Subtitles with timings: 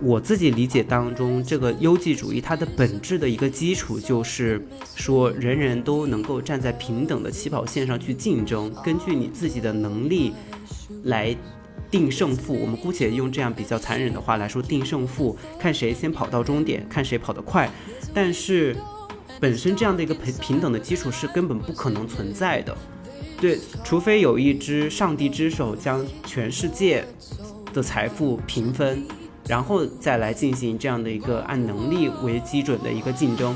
[0.00, 10.32] 我自己理解当中，这个优绩主义它的本质的一个基础就是说，人人都能够站在平等的起跑线上去竞争，根据你自己的能力
[11.04, 11.36] 来
[11.90, 12.54] 定胜负。
[12.54, 17.68] 我们姑且用这样比较残忍的话来说，定胜负，看谁先跑到终点，看谁跑得快。
[18.14, 18.76] 但是，
[19.40, 22.76] 本身这样的一个平平等的基础是根本不可能存在的。
[23.40, 27.04] 对，除非有一只上帝之手将全世界
[27.72, 29.06] 的财富平分。
[29.46, 33.54] 然后再来进行这样的一个按能力为基准的一个竞争，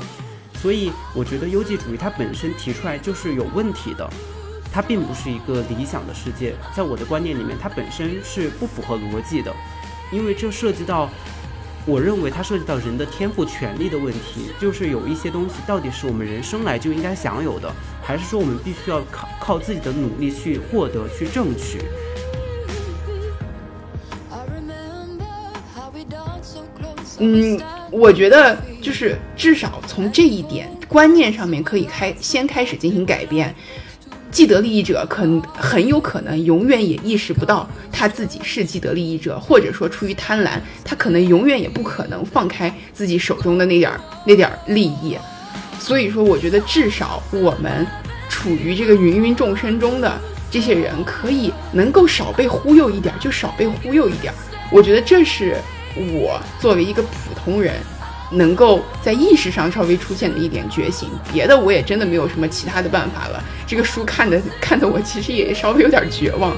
[0.55, 4.09] 所以我觉得优绩主义它本身提出来就是有问题的，
[4.71, 9.53] 它并不是一个理想的世界，在我的观念里面，它本身是不符合逻辑的，
[10.11, 11.07] 因为这涉及到，
[11.85, 17.71] 我认为它涉及到人的天赋权利的问题，就是有一些东西到底是我们人生来就应该享有的，
[18.03, 21.79] 还是说我们必须要靠靠自己的努力去获得去争取。
[27.19, 27.59] 嗯，
[27.89, 33.55] 我觉得就是至少从这一点观念上面可以开先开始进行改变。
[34.31, 35.21] 既得利益者可
[35.55, 45.15] 很有可能永远也意识不到他自己是既得利益者，或者说出于贪婪，他可能永远也不可能放开自己手中的那点儿那点儿利益。
[45.83, 47.85] 所以说，我觉得至少我们
[48.29, 50.17] 处于这个芸芸众生中的
[50.49, 54.33] 这些人，可以能够少被忽悠一点就少被忽悠一点。
[54.71, 55.57] 我觉得这是。
[55.95, 57.75] 我作为一个普通人，
[58.31, 63.43] 能够在意识上稍微出现的一点觉醒，别的我也真的没有什么其他的办法了。
[63.67, 66.51] 这个书看的看的我其实也稍微有点绝望。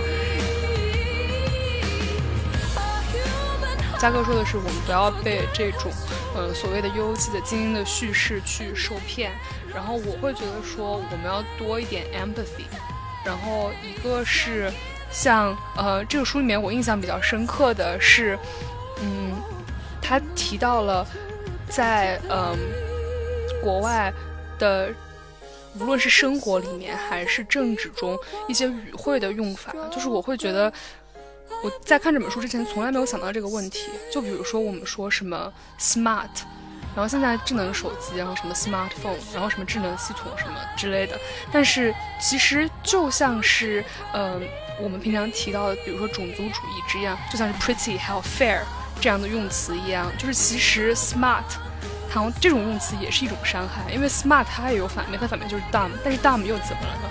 [3.99, 5.91] 嘉哥说的是，我们不要被这种
[6.35, 9.31] 呃所谓的优绩的精英的叙事去受骗。
[9.73, 12.65] 然后我会觉得说，我们要多一点 empathy。
[13.25, 14.71] 然后一个是
[15.11, 18.37] 像呃这个书里面我印象比较深刻的是。
[19.01, 19.33] 嗯，
[20.01, 21.05] 他提到了
[21.67, 22.57] 在嗯
[23.61, 24.13] 国外
[24.57, 24.89] 的，
[25.77, 28.17] 无论是生活里面还是政治中
[28.47, 30.71] 一些语汇的用法，就是我会觉得
[31.63, 33.89] 我在看这本书之前从来没有想到这个问题。
[34.11, 36.29] 就比如说我们说什么 smart，
[36.95, 41.19] 然后现在智能手机，然后什么 smartphone，然后什么智能系统什么之类的，
[41.51, 43.83] 但是其实就像是
[44.13, 44.41] 嗯
[44.81, 48.61] 我们平常提到的，比如说种族主义这样，就像是 pretty 还有 fair。
[49.01, 51.43] 这样的用词一样，就是其实 smart，
[52.09, 57.09] 然后这种用词也是一种伤害，因为 smart 它也有反面，它反面就是 dumb，但是 dumb 又怎么了呢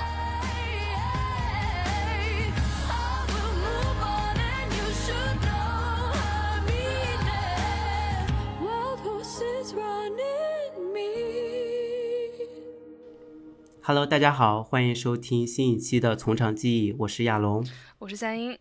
[13.86, 17.62] ？Hello，大家好，欢迎收听新一期的从长计议，我是亚龙，
[17.98, 18.56] 我是三英，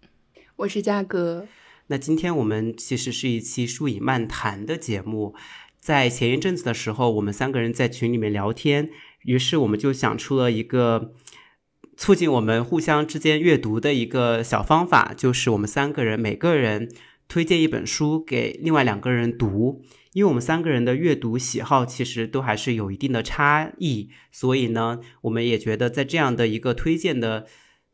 [0.57, 1.47] 我是嘉哥。
[1.87, 5.33] 那今天我们其实是一期书以漫谈的节目，
[5.79, 8.89] 在前一阵子的时候，我们三个人在群里面聊天，
[9.21, 11.13] 于是我们就想出了一个
[11.95, 16.93] 促进我们互相之间阅读的一个小方法，就是我们三个人每个人
[17.29, 19.81] 推荐一本书给另外两个人读，
[20.13, 27.47] 因为我们三个人的阅读喜好其实都还是有一定的差异，所以呢，我们也觉得在这样的一个推荐的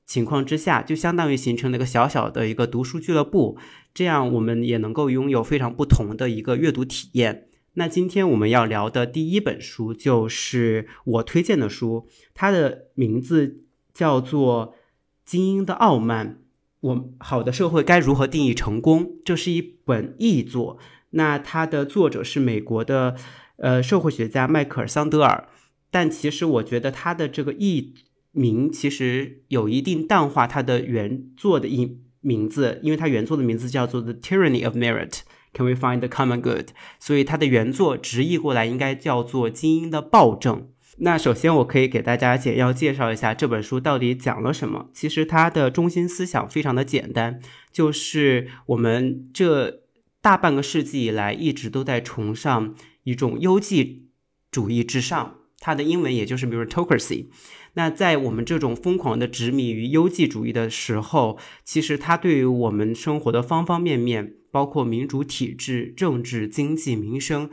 [0.05, 3.57] 情况之下，就相当于形成了一个小小的一个读书俱乐部。
[3.93, 7.47] 这样我们也能够拥有非常不同的一个阅读体验。
[7.73, 13.63] 那今天我们要聊的第一本书就是我推荐的书，它的名字
[13.93, 14.73] 叫做
[15.23, 16.41] 《精英的傲慢》。
[16.81, 19.17] 我好的社会该如何定义成功？
[19.23, 20.77] 这是一本译作。
[21.11, 23.15] 那它的作者是美国的
[23.57, 25.47] 呃社会学家迈克尔桑德尔。
[25.91, 27.95] 但其实我觉得他的这个译
[28.31, 32.01] 名其实有一定淡化他的原作的译。
[32.21, 35.09] 名字，因为它原作的名字叫做《The Tyranny of Merit》
[35.53, 36.71] ，Can we find the common good？
[36.99, 40.57] 所以它的原作直译过来应该叫做《精英的暴政》。
[40.97, 44.89] 那首先我可以给大家简要介绍一下这本书到底讲了什么。
[44.93, 47.39] 其实它的中心思想非常的简单，
[47.71, 49.83] 就是我们这
[50.21, 54.09] 大半个世纪以来一直都在崇尚一种优绩
[54.51, 57.27] 主义之上，它的英文也就是 meritocracy。
[57.73, 67.49] 那在我们这种疯狂的执迷于优绩主义的时候，其实它对于我们生活的方方面面，包括民主体制、政治、经济、民生，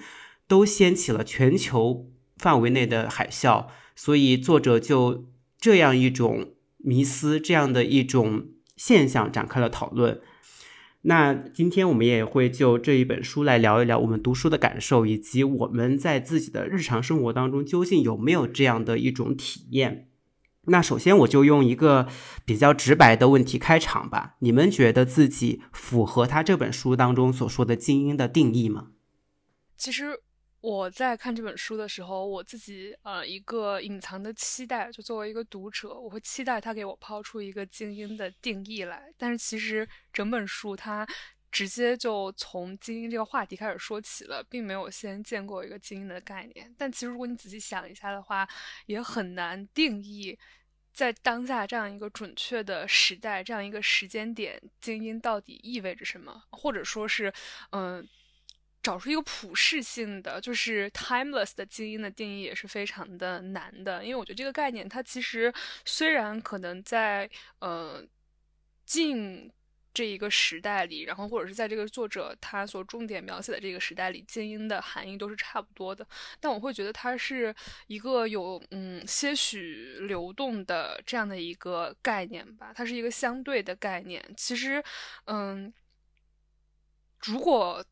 [0.48, 3.66] 都掀起了全球范围内的海啸。
[3.94, 5.26] 所以作者就
[5.60, 10.20] 这样一种迷思，这样的一种现象展开了讨论。
[11.08, 20.08] 那今天我们也会就这一本书来聊一聊我们读书的感受，以及我们在自己的日常生活当中究竟有没有这样的一种体验。
[20.64, 22.08] 那首先我就用一个
[22.44, 28.88] 比较直白的问题开场吧，你们觉得自己符合他这本书当中所说的精英的定义吗？
[29.76, 30.20] 其实。
[30.66, 39.14] 我在看这本书的时候，我自己呃一个隐藏的期待，就作为一个读者，我会期待他给我抛出一个精英的定义来。
[39.16, 41.06] 但是其实整本书他
[41.52, 46.74] 直接就从精英这个话题开始说起了，并没有先见过一个精英的概念。
[46.76, 48.44] 但其实如果你仔细想一下的话，
[48.86, 50.36] 也很难定义
[50.92, 57.32] 在当下这样一个准确的时代、这样一个时间点，精英到底意味着什么，或者说是
[57.70, 58.04] 嗯。
[58.86, 65.52] 找出一个普适性的，就是 timeless 的精英的定义也是非常的难的，因为我觉得这个概念它其实
[65.84, 67.28] 虽然可能在
[67.58, 68.00] 呃
[68.84, 69.50] 近
[69.92, 76.06] 这一个时代里，然后或者是在这个作者他所重点描写的这个时代里，精英的含义都是差不多的，
[76.38, 77.52] 但我会觉得它是
[77.88, 84.22] 一个有嗯些许流动的这样的一个概念吧，它是一个相对的概念。
[84.36, 84.80] 其实
[85.24, 85.74] 嗯，
[87.22, 87.84] 如果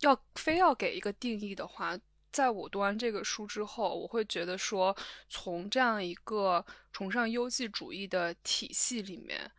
[0.00, 1.96] 要非要给一个定义的话，
[2.32, 4.94] 在我读完这个书之后，我会觉得说，
[5.28, 9.50] 从这样一个崇尚优绩主义的体系里面，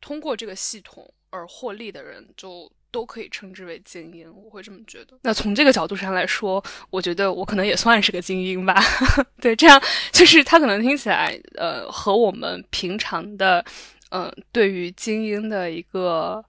[0.00, 4.34] 通过这个系统而获利的人，就都可以称之为精英。
[4.34, 5.18] 我会这么觉得。
[5.22, 8.74] 那从这个角度上来说，我觉得我可能也算是个精英吧。
[9.40, 9.80] 对，这样
[10.10, 13.62] 就是他可能听起来，呃，和我们平常的，
[14.10, 16.42] 嗯，对于精英的一个。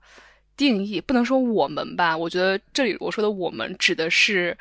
[0.59, 4.57] 定义不能说我们吧，我觉得这里我说的我们指的是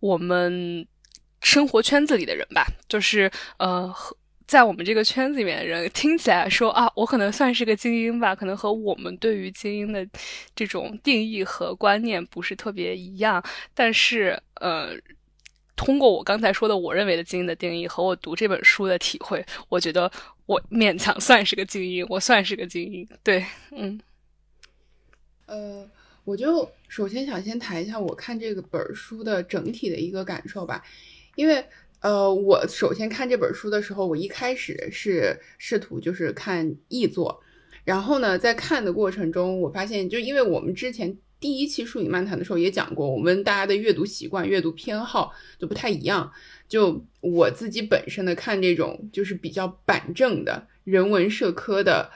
[0.00, 0.86] 我们
[1.40, 3.90] 生活圈子里的人吧，就是呃，
[4.46, 10.06] 在我们这个圈子里面的人听起来说啊，我可能算是个精英吧，可能和我们对于精英的
[10.54, 13.42] 这种定义和观念不是特别一样，
[13.72, 14.90] 但是呃，
[15.74, 20.12] 通过我刚才说的我认为的精英的定义和我读这本书的体会，我觉得
[20.44, 23.98] 我勉强算是个精英，我算是个精英，对，嗯。
[25.46, 25.88] 呃，
[26.24, 30.82] 我就首先想先谈一下我看这个本书的整体的一个感受吧，
[31.36, 31.64] 因为
[32.00, 37.42] 呃，我首先看这本书的时候，我一开始是试图就是看译作，
[37.84, 46.30] 然后呢，在看的过程中，我发现就因为我们之前第一期《数语漫谈》的时候也讲过，我们大家的阅读习惯、阅读偏好就不太一样。
[46.68, 52.10] 就我自己本身的看这种就是比较板正的人文社科的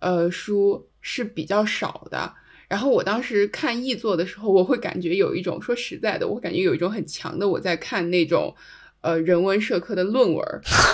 [0.00, 2.34] 呃书是比较少的。
[2.72, 8.54] 然后我当时看译作的时候，我会感觉有一种说实在的，我感觉有一种很强的我在看那种，
[9.02, 10.42] 呃人文社科的论文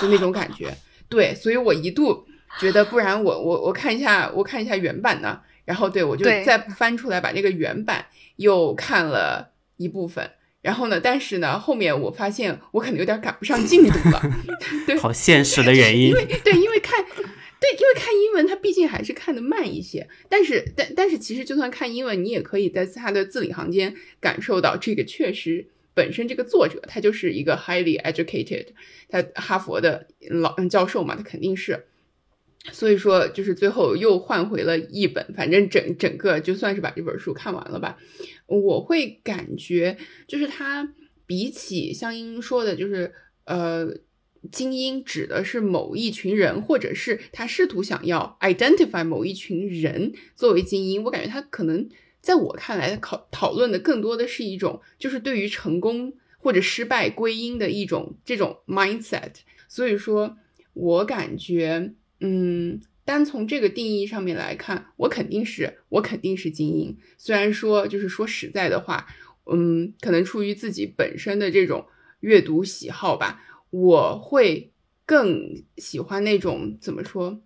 [0.03, 0.77] 的那种感觉。
[1.09, 2.27] 对，所以我一度
[2.59, 5.41] 觉得，不然我我我看一下，我看一下原版呢。
[5.65, 10.29] 然后对我就再翻出来把那个原版又看了一部分。
[10.61, 14.21] 然后呢，但是呢，后面我发现我可能有点赶不上进度了。
[14.85, 16.09] 对，好现实的原因。
[16.09, 17.05] 因为对，因为看。
[17.61, 20.09] 对，因为看英文，它毕竟还是看的慢一些。
[20.29, 28.67] 但是，但但是，其实就算看英文，你也可以在他的字里行间感受到，这个确实本身这个作者他就是一个 highly educated，
[29.09, 31.87] 他哈佛的老教授嘛，他肯定是。
[32.71, 37.99] 所以说，就是最后又换回了一本，反正整整个就算是把这本书看完了吧。
[38.47, 39.97] 我会感觉，
[40.29, 40.95] 就是他
[41.27, 43.13] 比起像英英说的，就是
[43.47, 43.99] 呃。
[44.51, 51.03] 精英指的是某一群人，或者是他试图想要 identify 某一群人作为精英。
[51.05, 51.89] 我感觉他可能
[52.21, 59.33] 在我看来，考讨论的更多的是一种，就是对于成功或者失败归因的一种这种 mindset。
[59.67, 60.37] 所以说，
[60.73, 66.97] 我感觉，嗯，单从这个定义上面来看，我肯定是我肯定是精英。
[67.17, 69.07] 虽然说，就是说实在的话，
[69.51, 71.87] 嗯，可能出于自己本身的这种
[72.21, 73.43] 阅读喜好吧。
[73.71, 74.73] 我会
[75.05, 77.41] 更喜欢那种怎么说，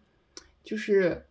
[0.65, 1.27] 就是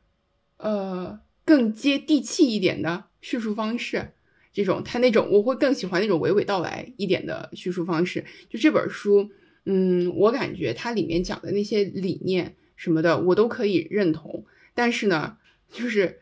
[0.58, 4.14] 呃更接地气一点的叙述方式。
[4.54, 8.26] 这种他那种我会更喜欢那种娓娓道来一点的叙述方式。
[8.50, 9.30] 就这本书，
[9.64, 14.46] 嗯，我感觉它里面讲的那些理念什么的，我都可以认同。
[14.74, 15.38] 但是呢，
[15.72, 16.20] 就是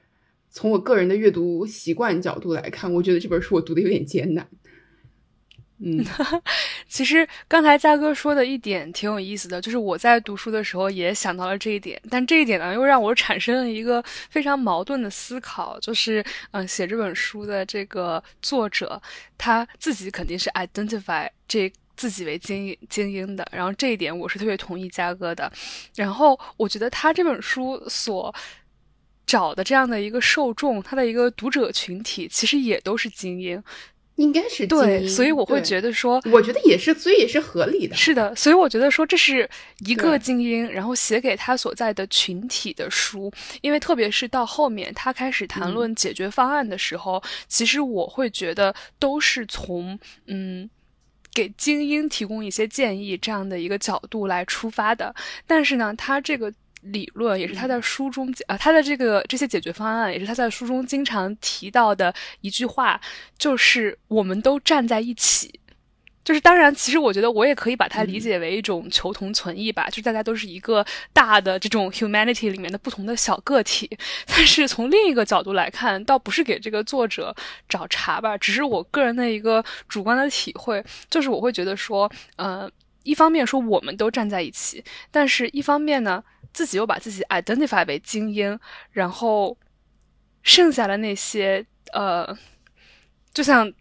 [0.51, 4.47] 从我个人的阅读习惯角度来看，我觉得这本书我读的有点艰难。
[5.79, 6.03] 嗯，
[6.89, 19.01] 其实刚才嘉哥说的一点挺有意思的，就是我在读书的时候也想到了这一点，但这一点呢又让我产生了一个非常矛盾的思考，就是嗯，写这本书的这个作者
[19.38, 25.51] 他自己肯定是 identify 这自己为精英精英的，然后这一点我是特别同意嘉哥的，
[25.96, 28.34] 然后我觉得他这本书所
[29.27, 33.63] 找的这样的一个受众，他的一个读者群体其实也都是精英。
[34.19, 37.95] 应该是对，所以我会觉得说，我觉得也是，所以也是合理的。
[37.95, 39.49] 是的，所以我觉得说这是
[39.85, 49.97] 一个精英，然后写给他所在的群体的书，因为特别是到后面他开始谈论解决方案的时候，其实我会觉得都是从
[50.27, 50.69] 嗯
[51.33, 55.15] 给精英提供一些建议这样的一个角度来出发的。
[55.47, 56.53] 但是呢，他这个。
[56.81, 63.00] 理论也是他在书中啊，他的这个这些解决方案也是他在书中经常提到的一句话，
[63.38, 65.59] 就是我们都站在一起。
[66.21, 73.89] 就是当然，其实我觉得我也可以把它理解为一种求同存异吧，就是大家都是一个大的这种 humanity 里面的不同的小个体。
[74.27, 77.36] 但是从另一个角度来看，倒不是给这个作者
[77.67, 82.69] 找茬吧，只是我个人的一个主观的体会，就是我会觉得说，呃，
[83.03, 86.24] 一方面说我们都站在一起，但是一方面呢。
[86.53, 88.60] 自己又把自己 identify 为精英，
[88.91, 89.58] 然后
[90.44, 92.38] 剩下的那些呃，
[93.34, 93.72] 就像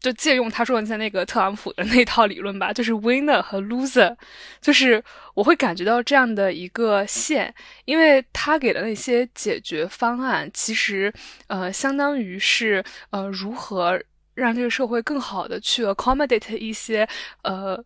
[0.00, 4.16] 就借用他说的像那个特朗普的那套理论吧， 就是 winner 和 loser，
[4.60, 5.02] 就是
[5.34, 11.12] 我会感觉到这样的一个线，因为他给的那些解决方案，其实
[11.46, 14.00] 呃，相当于是呃，如何
[14.34, 17.08] 让这个社会更好的去 accommodate 一些
[17.42, 17.82] 呃。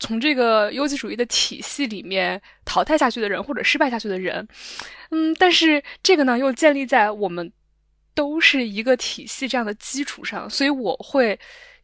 [0.00, 4.48] 从这个优绩主义的体系里面淘汰下去的人，或者失败下去的人，
[5.10, 7.52] 嗯，但是这个呢，又建立在我们
[8.14, 11.38] 都是一个体系这样的基础上，所以我会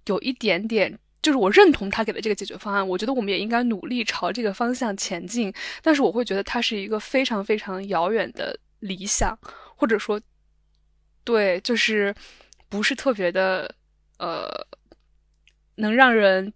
[0.07, 9.39] 有一点点，就是我认同他给的这个解决方案，我觉得我们也应该努力朝这个方向前进，但是我会觉得它是一个非常非常遥远的理想，
[9.77, 10.19] 或者说，
[11.23, 12.15] 对，就是
[12.71, 13.75] 不是特别的，
[14.19, 14.49] 呃，
[15.75, 16.51] 能让人。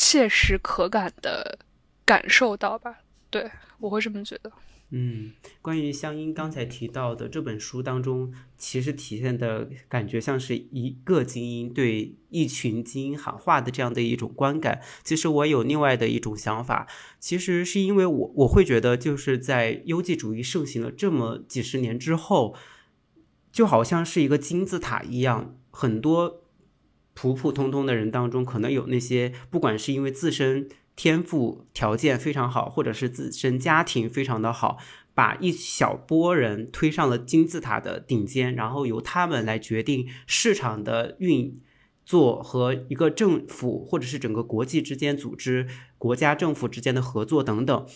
[0.00, 1.58] 切实可感的
[2.06, 4.50] 感受到吧，对我会这么觉得。
[4.88, 14.80] 嗯，关于香音刚才提到的这本书当中，其实体现的感觉像是一个精英对一群精英喊话的这样的一种观感。
[15.04, 16.86] 其实我有另外的一种想法，
[17.18, 22.56] 其实是因为我我会觉得，就是在优绩主义盛行了这么几十年之后，
[23.52, 26.46] 就好像是一个金字塔一样，很多。
[27.20, 34.78] 普普通通的人当中，可能有那些不管是因为自身天赋条件非常好，或者是自身家庭非常的好，
[35.12, 41.60] 把一小波人推上了金字塔的顶尖，然后由他们来决定市场的运
[42.06, 47.86] 作和一个政府或者是整个国际之间组织、国家政府之间的合作等等。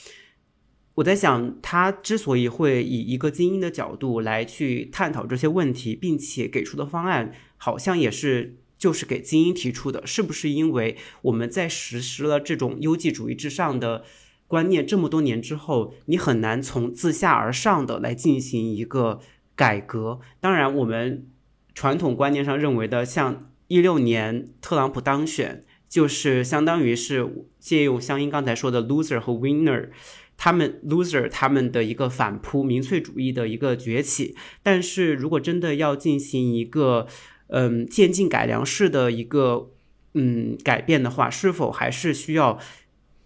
[0.97, 8.59] 我在想，他之所以会以一个精英的角度来去探讨这些问题，并且给出的方案，好像也是。
[8.85, 14.05] 就是给精英提出的，是不是因为我们在实施了这种优绩主义之上的
[14.47, 19.21] 观念这么多年之后，你很难从自下而上的来进行一个
[19.57, 20.21] 改革？
[20.39, 21.27] 当然，我们
[21.75, 29.89] 传统观念上认为的，像一六年特朗普当选，就是相当于是借用香音刚才说的 loser 和 winner，
[30.37, 34.37] 他们 loser 他们的一个反扑民粹主义的一个崛起。
[34.63, 37.07] 但是如果真的要进行一个
[37.49, 39.71] 嗯，渐进改良式的一个
[40.15, 42.59] 嗯改变的话，是否还是需要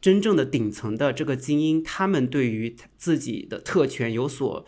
[0.00, 4.66] 真正的顶层的这个精英，他们对于自己的特权有所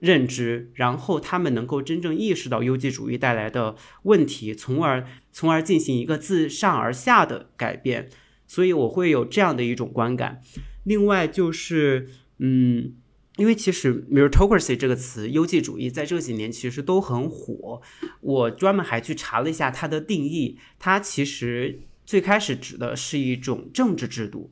[0.00, 8.08] 认知，然后他们能够真正意识到优绩主义带来的问题，从而从而进行一个自上而下的改变。
[8.46, 10.42] 所以我会有这样的一种观感。
[10.84, 12.94] 另外就是嗯。
[13.40, 17.80] 因为其实 meritocracy 这个词，优绩主义在这几年其实都很火。
[18.20, 24.50] 我专门还去查了一下它的定义，它其实最开始指的是一种政治制度，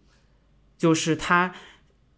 [0.79, 1.55] 就是它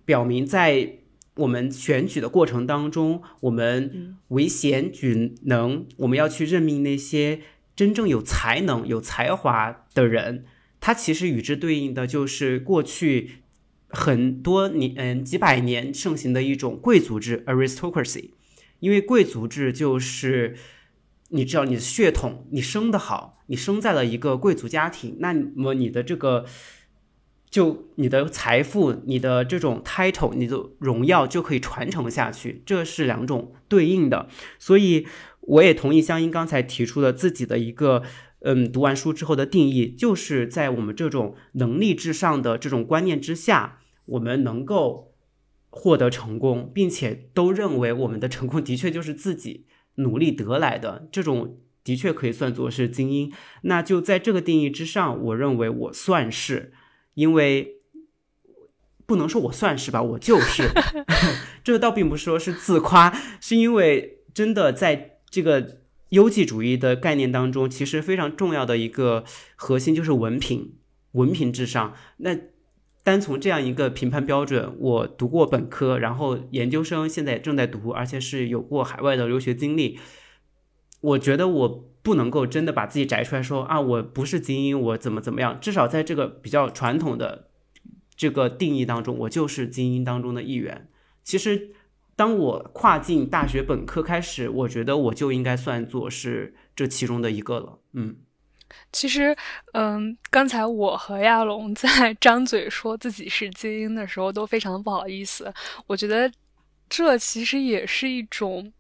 [0.05, 0.99] 表明在
[1.35, 7.41] 我们选举的过程当中，我们唯贤举能，我们要去任命那些
[7.75, 10.45] 真正有才能、有才华的人。
[10.79, 13.41] 它其实与之对应的就是过去。
[13.90, 18.30] 很多年，嗯，几百年盛行的一种贵族制 （aristocracy），
[18.78, 20.56] 因为贵族制就是
[21.28, 26.47] 你知道你的血统，你生的好，你生在了一个贵族家庭，那么你的这个
[27.50, 34.28] 就你的财富、你的这种 title、你的荣耀就可以传承下去，这是两种对应的。
[34.59, 35.06] 所以
[35.40, 38.02] 我也同意香音刚才提出的自己的一个。
[38.42, 43.79] 嗯，读完书之后的定义，就是在我们这种能力至上的这种观念之下，
[44.11, 45.14] 我们能够
[45.71, 53.33] 获得成功，并且都认为我们的成功的确就是自己努力得来的，这种的确可以算作是精英。
[53.62, 56.73] 那就在这个定义之上，我认为我算是，
[57.14, 57.81] 因为
[59.07, 60.69] 不能说我算是吧，我就是，
[61.64, 65.81] 这个倒并不是说是自夸，是因为真的在这个。
[66.11, 69.23] 优绩主义的概念当中，其实非常重要的一个
[69.55, 70.75] 核心就是文凭，
[71.12, 71.95] 文凭至上。
[72.17, 72.37] 那
[73.11, 79.99] 单从这样一个评判标准，我读过本科，然后研究生现在正在读，而且是有过海外的留学经历，
[81.00, 81.69] 我觉得我
[82.02, 85.59] 不能够真的把自己摘出来说啊，我不是精英，我怎么怎么样？
[85.61, 87.49] 至少在这个比较传统的
[88.14, 90.88] 这个定义当中，我就是精英当中的一员。
[91.25, 91.73] 其实。
[92.17, 97.79] 当我跨进大学本科开始，我觉得我就应该算作是这其中的一个了。
[97.95, 98.17] 嗯，
[98.93, 99.37] 其实，
[99.73, 105.53] 嗯，刚才我和亚龙 在张嘴说自己是精英的时候，都非常不好意思。
[105.87, 106.31] 我觉得
[106.89, 108.73] 这其实也是一种，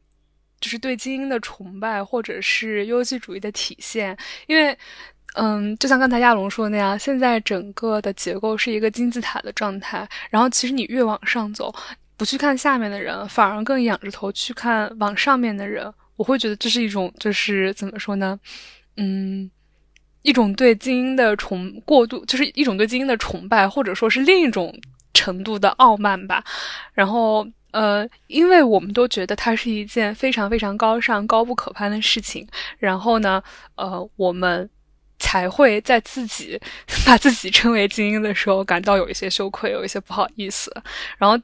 [0.60, 4.16] 就是对精英的崇拜，或者是优绩主义的体现。
[4.46, 4.76] 因为，
[5.34, 11.74] 嗯，就像刚才亚龙说的那样，现在整个的结构是一个金字塔的状态，然后其实你越往上走。
[12.16, 18.38] 不去看下面的人，反而更仰着头去看往上面的人，我会觉得这是一种，就是怎么说呢？
[18.98, 19.50] 嗯，
[20.22, 24.74] 一种对精英的崇过度，就是一种对精英的崇拜，或者说是另一种
[25.14, 26.44] 程度的傲慢吧。
[26.92, 32.46] 然后，呃，因为我们都觉得它是一件非常非常高尚、高不可攀的事情，
[32.78, 33.42] 然后呢，
[33.76, 34.68] 呃，我们
[35.18, 36.60] 才会在自己
[37.06, 40.70] 把自己称为精英的时候感到有一些羞愧，有一些不好意思，
[41.18, 41.38] 然后。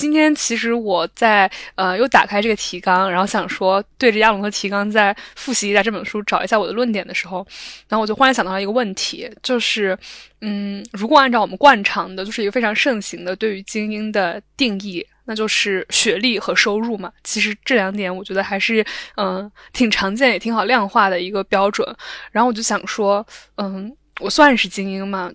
[0.00, 7.46] 今天其实我在呃又打开这个提纲，然后想说对着亚龙的提纲再复习一下这本书，找一下我的论点的时候，
[7.86, 9.96] 然后我就忽然想到了一个问题，就是
[10.40, 17.12] 嗯，如果按照我们惯常的，就是一个非常盛行的对于精英的定义，那就是学历和收入嘛。
[17.22, 18.82] 其实这两点我觉得还是
[19.16, 21.86] 嗯挺常见也挺好量化的一个标准。
[22.32, 23.26] 然后我就想说，
[23.56, 25.30] 嗯，我算是精英吗？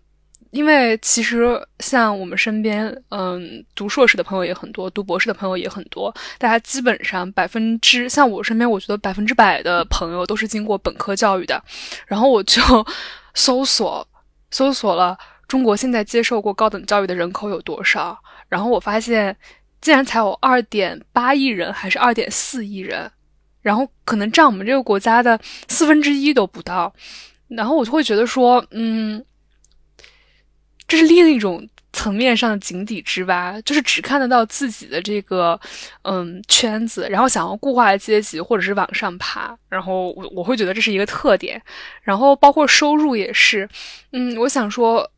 [0.55, 6.15] 因为其实像我们身边，嗯，读硕士的朋友也很多，读博士的朋友也很多。
[6.37, 11.61] 大家基本上百分之，像我身边，我觉得百分之百的朋友都是经过本科教育的。
[12.07, 12.61] 然后我就
[13.33, 14.07] 搜索
[14.49, 19.35] 搜索了中国现在接受过高等教育的人口有多少，然后我发现
[19.81, 23.11] 竟然才有二点八亿人，还是二点四亿人，
[23.61, 26.93] 然后可能占我们这个国家的四分之一都不到。
[27.49, 29.21] 然后我就会觉得说，嗯。
[30.87, 35.59] 这是另一种层面上的井底之蛙，就是只看得到自己的这个
[36.03, 41.61] 嗯圈子，然后想要固化阶级或者是往上爬，然后我我会觉得这是一个特点，
[42.03, 43.67] 然后包括收入也是，
[44.11, 45.09] 嗯，我想说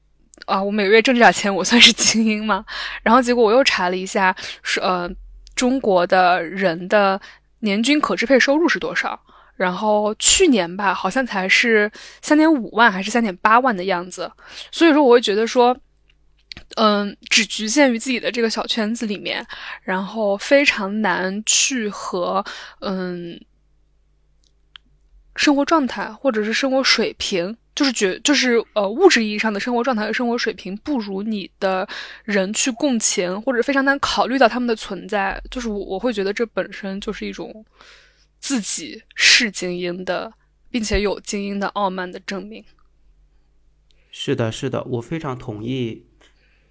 [0.46, 2.64] 啊，我每个月挣这点钱，我算是精英吗？
[3.02, 5.10] 然后结果我又查了一下，是呃
[5.56, 7.20] 中国的人的
[7.62, 9.20] 年均可支配收入是多少？
[9.58, 11.91] 然后去年吧，好像才是
[12.22, 14.32] 三点五万还是三点八万的样子，
[14.72, 15.76] 所以说我会觉得说，
[16.76, 19.43] 嗯，只局限于自己的这个小圈子里面，
[19.82, 22.46] 然后非常难去和
[22.82, 23.39] 嗯
[25.36, 31.88] 生活状态或者是生活水平，就是觉就是呃物质意义上的生活状态和生活水平不如你的
[32.24, 37.65] 人去共情，或者非常难考虑到他们的存在，就是我我会觉得这本身就是一种。
[38.39, 40.34] 自己是精英的，
[40.69, 42.63] 并且有精英的傲慢的证明。
[44.12, 46.08] 是的，是的，我非常同意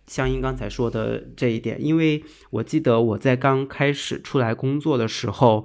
[0.06, 5.64] 香音刚才说的这一点，因为我记得我在刚开始出来工作的时候，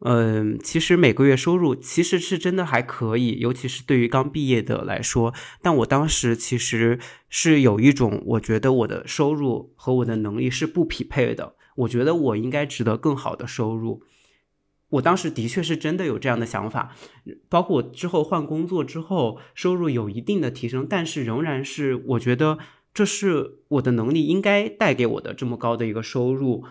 [0.00, 5.32] 嗯，其实每个月收入其实是真的还可以，尤其是对于刚毕业的来说。
[5.62, 14.02] 但我当时其实是有一种，我觉得我的收入和我的能力是不匹配的，我觉得我应该值得更好的收入。
[14.92, 16.94] 我当时的确是真的有这样的想法，
[17.48, 22.58] 包括我之后换工作之后，收入有一定的提升，但是仍然是我觉得
[22.92, 26.64] 这是我的能力应该带给我的这么高的一个收入，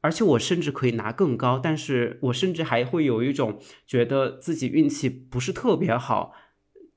[0.00, 6.32] 而且我甚至可以拿更高，但是我甚至还会有一种觉得自己运气不是特别好，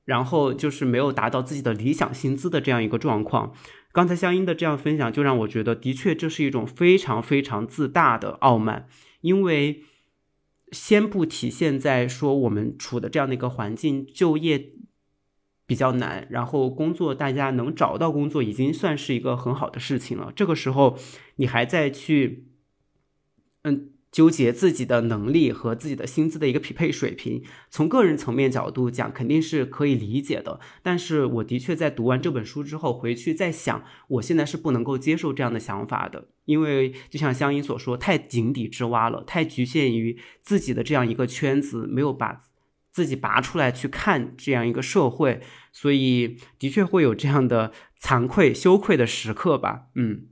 [0.06, 3.52] 然后就是没有达到自己的理想薪资的这样一个状况。
[3.92, 8.88] 刚才香音的这样分享，就让我觉得的确这是一种非常非常自大的傲慢，
[9.20, 9.82] 因为。
[10.72, 14.72] 先不体现在说我们处的这样的一个环境，就业
[15.66, 20.32] 比较难，然后工作大家能找到工作已经算是一个很好的事情了。
[20.34, 20.98] 这个时候
[21.36, 22.48] 你还在去，
[23.62, 23.90] 嗯。
[24.12, 30.60] 纠结自己的能力和自己的薪资的一个匹配水平，从个人层面角度讲，肯定是可以理解的。
[30.82, 42.42] 但是我的确在读完这本书之后，回去在想，我现在是不能够接受这样的想法的，因为就像香音所说，太井底之蛙了，太局限于自己的这样一个圈子，没有把
[42.90, 45.40] 自己拔出来去看这样一个社会，
[45.72, 49.86] 所以的确会有这样的惭愧、羞愧的时刻吧。
[49.94, 50.26] 嗯，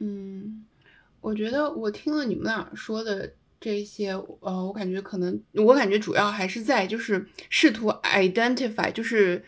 [0.00, 0.53] 嗯。
[1.24, 4.10] 我觉得我听了你们俩说的这些，
[4.40, 9.42] 呃，我感觉可能，我感觉主要还是在就是试图 identify，就是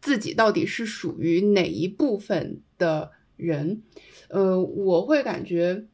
[0.00, 3.82] 自己到底是属于哪一部分的人。
[4.30, 5.84] 呃，我会感觉，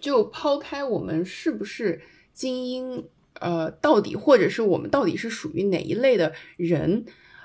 [0.00, 2.00] 就抛开我们是不是
[2.32, 3.04] 精英，
[3.40, 7.04] 呃，到底或者是我们到底是属于哪一类的人，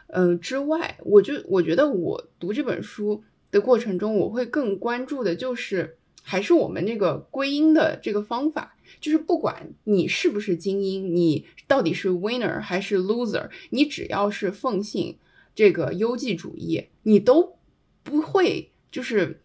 [0.10, 15.18] 嗯之外，我就我觉得我读这本书的过程中，我会更关注的就是还是我们这个归因的这个方法，就是不管你是不是精英，你到底是 winner 还是 loser，你只要是奉信
[15.54, 17.58] 这个优绩主义，你都
[18.04, 19.42] 不会就是。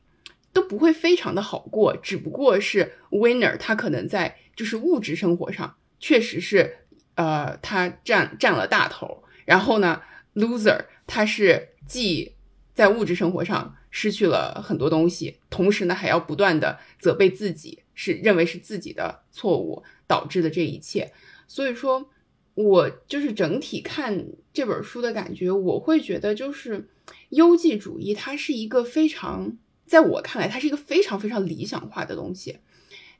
[0.52, 6.78] 都不会非常的好过，只不过是 winner，他可能在就是物质生活上确实是，
[7.14, 9.22] 呃，他占占了大头。
[9.44, 10.00] 然后呢
[10.34, 12.35] ，loser，他是既
[12.76, 21.12] 在物质生活上失去了很多东西，同时呢还要不断的责备自己，是认为是自己的错误导致的这一切。
[21.48, 22.10] 所以说，
[22.54, 26.90] 我就是整体看这本书的感觉，我会觉得就是
[27.30, 29.56] 优绩主义，它是一个非常。
[29.86, 32.58] 在我看来，它是一个非常非常理想化的东西，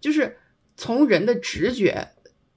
[0.01, 0.37] 就是
[0.77, 2.09] 从人的直觉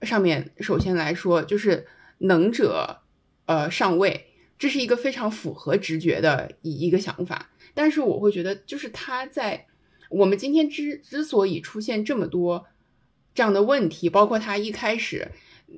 [0.02, 1.86] 上面，首先来说，就是
[2.18, 3.02] 能者
[3.46, 4.29] 呃上位，
[4.60, 7.50] 这是一个非常符合直觉的一一个想法。
[7.74, 9.66] 但是我会觉得，就是他在
[10.12, 12.68] 我们今天之之所以出现这么多
[13.34, 15.32] 这样的问题，包括他一开始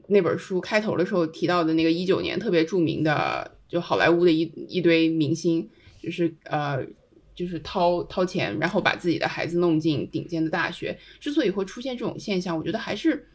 [0.08, 5.70] 那本书开头的时候提到的那个一九年特别著名的，就好莱坞的一一堆明星，
[6.02, 6.86] 就是呃。
[7.34, 10.96] 就是掏掏钱，然后把自己的孩子弄进顶尖的大学。
[11.20, 13.26] 之所以会出现这种现象，我觉得还是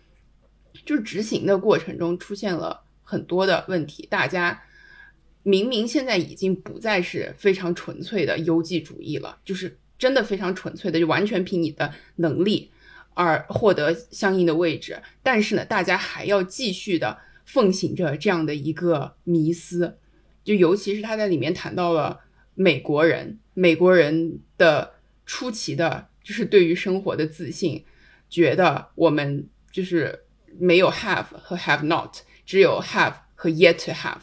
[0.84, 4.06] 就是执行的过程中出现了很多的问题。
[4.08, 4.62] 大家
[5.46, 12.68] 明明现在已经不再是非常纯粹的优绩主义了，就是真的非常纯粹的，就完全凭你的能力
[13.14, 15.00] 而获得相应的位置。
[15.22, 19.96] 但是呢，大家还要继续的奉行着这样的一个迷思，
[20.42, 22.18] 就尤其是他在里面谈到了
[22.54, 23.38] 美国人。
[23.54, 27.84] 美国人的出奇的，就是对于生活的自信，
[28.28, 30.24] 觉得我们就是
[30.58, 34.20] 没有 have 和 have not，只有 have 和 yet to have，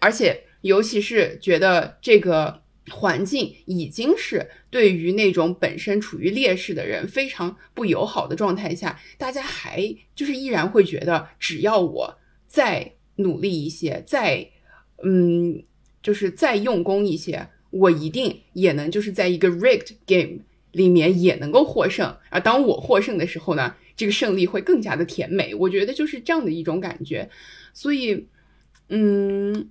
[0.00, 14.48] 而且尤其是觉得这个环境已经是对于那种本身处于劣势的人非常不友好的状态下，大家还就是依然会觉得，只要我再努力一些，再
[15.02, 15.62] 嗯，
[16.02, 17.48] 就是再用功一些。
[17.70, 20.40] 我一定也能就是在一个 rigged game
[20.72, 25.54] 里面也能够获胜，而当我获胜的时候呢，这个胜利会更加的甜美。
[25.54, 27.30] 我觉得就是这样的一种感觉。
[27.72, 28.26] 所以，
[28.90, 29.70] 嗯，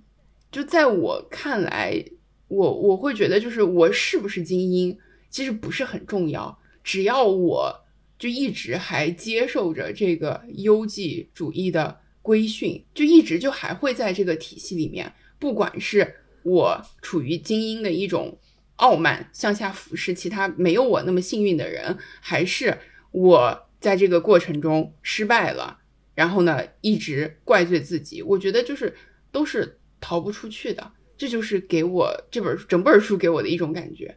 [0.50, 2.04] 就在我看来，
[2.48, 4.98] 我我会觉得就是我是不是精英
[5.30, 7.84] 其实不是很重要，只要我
[8.18, 16.16] 就一直还接受着这个优绩主义的规训，就一直就还会在这个体系里面，不管是。
[16.42, 18.38] 我处于精英的一种
[18.76, 22.78] 傲慢，向下俯视其他没有我那么幸运的人，还是
[23.10, 25.80] 我在这个过程中失败了，
[26.14, 28.22] 然后呢一直怪罪自己？
[28.22, 28.96] 我觉得就是
[29.30, 34.16] 都是逃不出去的，这就是给我这本整本书给我的一种感觉。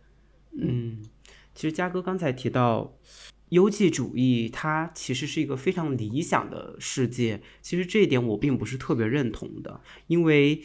[0.59, 1.03] 嗯，
[1.53, 2.97] 其实嘉哥刚才提到
[3.49, 7.41] 优绩主义，它其实是一个非常理想的世界。
[7.61, 10.61] 其实这一点我并不是特别认同的，因为。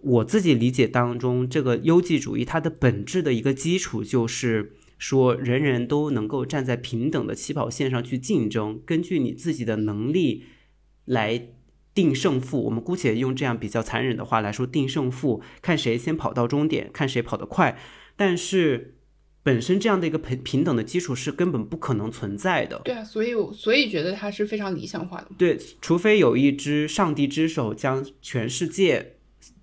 [0.00, 10.44] 我自己理解当中，这个优绩主义它的本质的一个基础就是说，人人都能够站在平等的起跑线上去竞争，根据你自己的能力
[11.04, 11.48] 来
[11.98, 12.62] 定胜负。
[12.62, 17.76] 我们姑且用这样比较残忍的话来说，定胜负，看谁先跑到终点，看谁跑得快。
[18.14, 18.94] 但是
[19.42, 22.80] 本身这样的一个平平等的基础是根本不可能存在的。
[22.84, 25.28] 对啊，所以所以觉得它是非常理想化的。
[25.36, 29.14] 对，除非有一只上帝之手将全世界。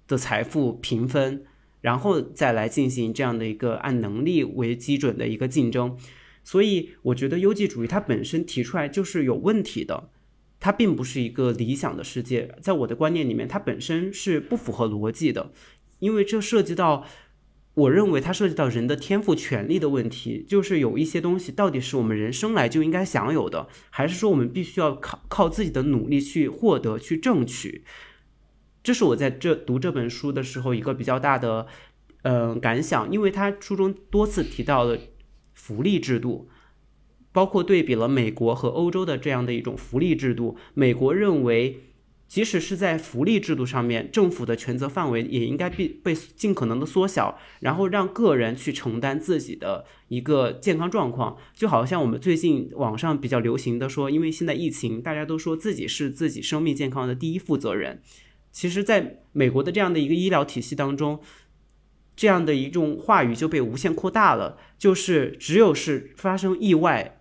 [0.08, 1.43] 的财富平分，
[1.82, 5.98] 然后再来进行这样的一个按能力为基准的一个竞争，
[6.43, 10.12] 所以我觉得优绩主义它本身提出来就是有问题的，
[10.65, 15.51] 它并不是一个理想的世界，在我的观念里面，它本身是不符合逻辑的，
[15.99, 17.06] 因为这涉及到，
[17.75, 27.84] 我认为它涉及到人的天赋权利的问题，就是有一些东西到底是我们人生来就应该享有的，还是说我们必须要靠靠自己的努力去获得去争取。
[28.82, 31.67] 这是我在这读这本书的时候一个比较大的，
[32.23, 34.97] 嗯感想，因为他书中多次提到了
[35.54, 36.49] 福利制度，
[37.36, 40.56] 包括对比了美国和欧洲的这样的一种福利制度。
[40.74, 41.82] 美国认为
[42.30, 51.36] 即使是在福利制度上面，政府的权责范围也应该被被尽可能的缩小，然后让个人去承担自己的一个健康状况。
[51.54, 58.02] 就好像我们最近网上比较流行的说，因为现在疫情，大家都说自己是自己生命健康的第一负责人。
[58.54, 61.19] 其实，在美国的这样的一个医疗体系当中，
[62.15, 67.14] 这样的一种话语就被无限扩大了，就是只有是发生意外，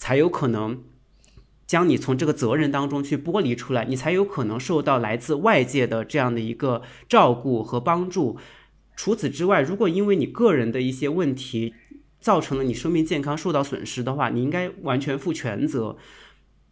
[0.00, 0.82] 才有可能。
[1.66, 8.36] 将你从这个责任当中去剥离出来，你才有可能受到来自外界的这样的一个照顾和帮助。
[8.96, 11.72] 除此之外，如果因为你个人的一些问题
[12.18, 15.96] 造成了你生命健康受到损失的话，你应该完全负全责。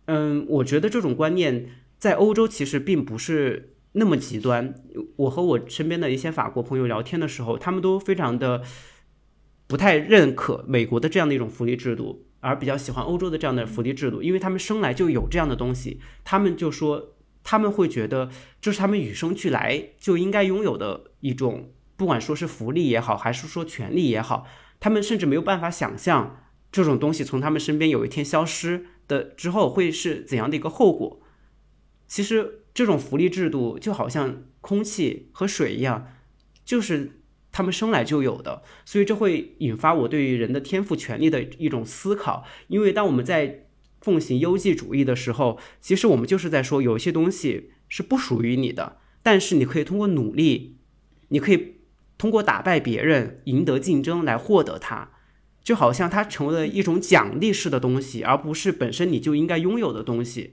[0.07, 4.75] 嗯，我觉得这种观念在欧洲其实并不是那么极端。
[5.15, 8.63] 我和我身边的一些法国朋友聊天的时候，他们都非常的
[9.69, 12.25] 不太认可美国的这样的一种福利制度。
[12.41, 24.47] 而比较喜欢欧洲的这样的福利制度，因为他们生来就有这样的东西，他们就说他们会觉得这是他们与生俱来就应该拥有的一种，不管说是福利也好，还是说权利也好，
[24.79, 31.21] 他们甚至没有办法想象这种东西从他们身边有一天消失的之后会是怎样的一个后果。
[32.07, 36.07] 其实这种福利制度就好像空气和水一样，
[36.65, 37.18] 就是。
[37.51, 42.45] 他们生来就有的，所以这会引发我对于人的天赋权利的一种思考。
[42.69, 43.67] 因为当我们在
[44.01, 50.77] 奉行优绩主义的时候，其实我们就是在说，有一些东西是不属于你的，但是你可以通过努力，
[51.29, 51.77] 你可以
[52.17, 55.11] 通过打败别人、赢得竞争来获得它，
[55.65, 60.53] 就好像它成为了一种奖励式的东西，而不是本身你就应该拥有的东西。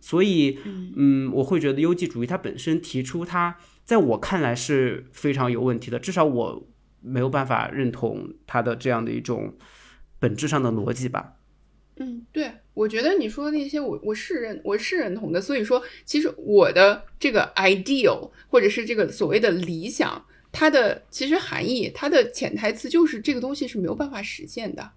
[0.00, 0.58] 所以，
[0.96, 3.56] 嗯，我会觉得优绩主义它本身提出它。
[3.84, 6.68] 在我看来是非常有问题的，至少我
[7.00, 9.56] 没有办法认同他的这样的一种
[10.20, 11.34] 本质上的逻辑吧。
[11.96, 15.40] 嗯，对，我觉得你说的那些，我我是认我是认同的。
[15.40, 24.90] 所以说，其实我的这个 ideal 或者是这个所谓的理想，它的其实含义，它的潜台词就是这个东西是没有办法实现的。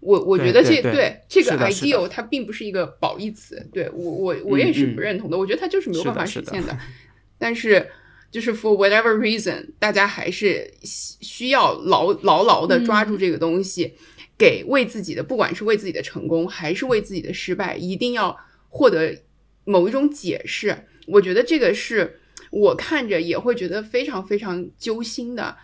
[0.00, 5.38] 我我觉得这对这个 ideal 它并不是一个褒义词，对我我我也是不认同的。
[5.38, 6.76] 我觉得它就是没有办法实现的，
[7.38, 7.86] 但是。
[8.30, 13.94] 就是 for whatever reason，大家还是需要牢牢牢的抓住这个东西，
[14.38, 18.38] 给为自己的，不管是为自己的成功，还是为自己的失败，一定要
[18.68, 19.22] 获得
[19.64, 20.86] 某一种解释。
[21.08, 22.20] 我觉得这个是
[22.52, 25.56] 我看着也会觉得非常非常揪心的。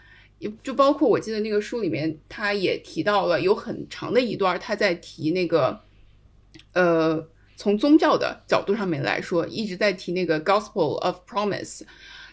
[0.63, 5.81] 就包括我记得那个书里面，他也提到了有很长的一段，他在提那个，
[6.73, 7.27] 呃，
[7.57, 11.83] 从宗教的角度上面来说，一直在提那个 Gospel of Promise。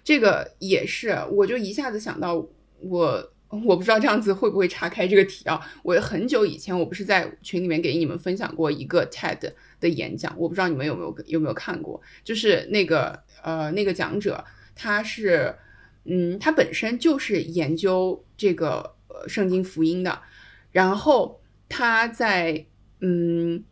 [0.03, 2.45] 这个也是，我就一下子想到，
[2.79, 3.33] 我
[3.65, 5.61] 我不知道这样子会不会岔开这个题啊？
[5.83, 12.01] 我很久以前，我不是在群里面给你们分享过一个 TED 的演讲，我不知道你们有没有有没有看过？
[12.23, 14.43] 就是那个呃那个讲者，
[14.75, 15.55] 他是
[16.03, 20.19] 嗯他本身就是研究这个呃圣经福音的，
[20.71, 21.39] 然后
[21.69, 22.65] 他在
[22.99, 23.63] 嗯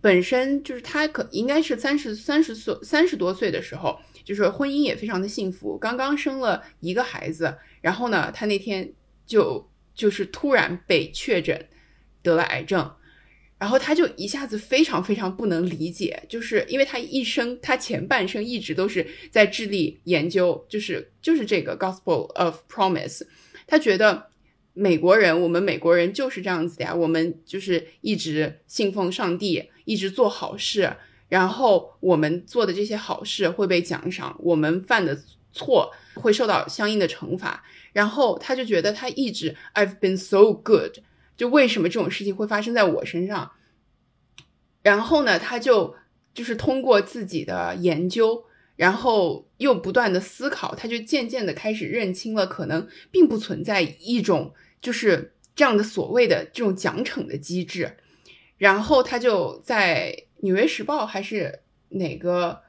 [0.00, 3.98] 本身就是他可应该是三十三十岁三十多岁的时候。
[4.24, 8.90] 就是婚姻也非常的幸福，刚刚生了一个孩子，然后呢，他那天
[9.26, 11.68] 就就是突然被确诊
[12.22, 12.90] 得了癌症，
[13.58, 23.26] 然后他就一下子非常非常不能理解，就是因为他一生他前半生一直都是在致力研究，就是就是这个 Gospel of Promise，
[23.66, 24.28] 他觉得
[24.72, 30.96] 美国人我们美国人就是这样子的呀，我们就是一直信奉上帝，一直做好事。
[31.28, 35.18] 然后我们做的这些好事会被奖赏，我们犯的
[35.52, 37.64] 错会受到相应的惩罚。
[37.92, 40.98] 然后他就觉得他一直 I've been so good，
[41.36, 43.52] 就为什么这种事情会发生在我身上？
[44.82, 45.96] 然后呢，他就
[46.34, 48.44] 就是通过自己的研究，
[48.76, 57.96] 然后又不断的思考，他就渐渐的开始认清了，可能并不存在一种就是这样的所谓的这种奖惩的机制。
[58.58, 60.26] 然后他就在。
[60.44, 62.60] 纽约时报还是哪个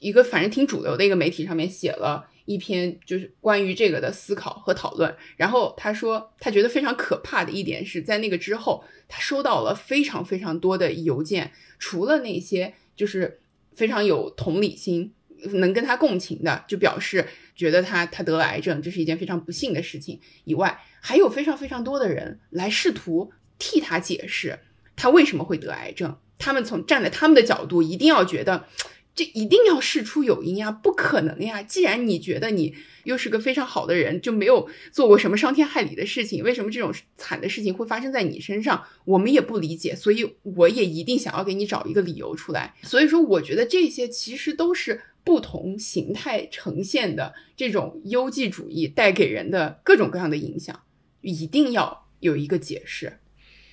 [0.00, 5.14] 一个反正挺主流的一个媒体上面写了一篇，就是关于这个的思考和讨论。
[5.36, 13.40] 然后他说，他觉得非常可怕的一点是在那个之后，他收到了非常非常多的邮件，除了那些就是
[13.74, 15.14] 非常有同理心、
[15.54, 24.58] 能跟他共情的，就表示觉得他他得了癌症，这是一件非常不幸的事情以外，还有非常非常多的人来试图替他解释
[24.96, 26.18] 他为什么会得癌症。
[26.38, 28.66] 他们从站在他们的角度，一定要觉得
[29.14, 31.62] 这一定要事出有因呀，不可能呀！
[31.62, 38.82] 既然你觉得你又是个非常好的人，就没有做过什么伤天害理的事情，为什么这种惨的事情会发生在你身上？
[39.04, 42.74] 我们也不理解，所以我也一定想要给你找一个理由出来。
[42.82, 50.80] 所以说，我觉得这些其实都是不同形态呈现的这种优绩主义带给人的各种各样的影响，
[51.20, 53.18] 一定要有一个解释。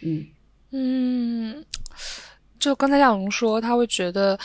[0.01, 0.27] 嗯
[0.71, 1.65] 嗯，
[2.59, 4.37] 就刚才亚龙说，他会觉得。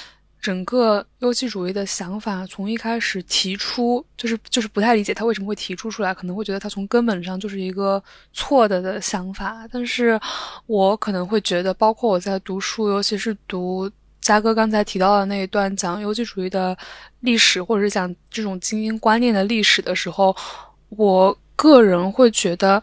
[0.45, 8.03] 整个优绩主义的想法从一开始提出，就是就是不太理解他为什么会提出出来，可能会觉得他从根本上就是一个
[8.35, 9.67] 错的的想法。
[9.73, 10.21] 但是
[10.67, 16.77] 我可能会觉得，包括我在读书，尤其是读嘉哥刚才提到的那一段讲优绩主义的
[17.21, 20.37] 历史，或者是讲这种精英观念的历史的时候，
[20.91, 22.83] 我个人会觉得，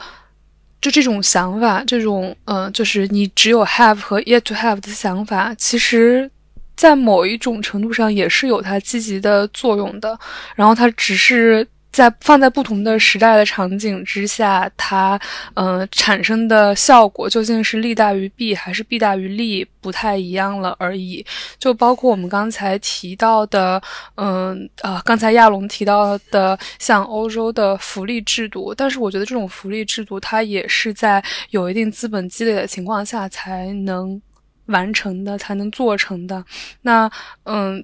[0.82, 6.30] 就这种想法，这种嗯，就是你只有 have 和 yet to have 的想法，其实。
[6.74, 10.18] 在某一种程度上也是有它积极的作用的，
[10.56, 15.20] 然后它只是在放在不同的时代的场景之下，它
[15.56, 21.26] 嗯产生的效果究竟是利大于弊还是弊大于利，不太一样了而已。
[21.60, 23.82] 就包括我们刚才提到的，
[24.16, 34.22] 嗯啊，刚才亚龙提到的像欧洲的福利制度，但是我觉得这种福利制度它也是在有一定资本积累的情况下才能。
[34.68, 36.42] 完成的才能做成的，
[36.84, 37.10] 那
[37.44, 37.84] 嗯，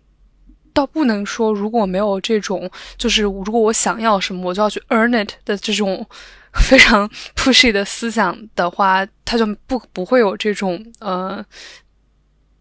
[0.77, 6.05] 倒不能说如果没有这种，就是如果我想要什么，我就要去 earn it 的这种
[6.53, 11.43] 非常 pushy 的思想的话，它就不不会有这种呃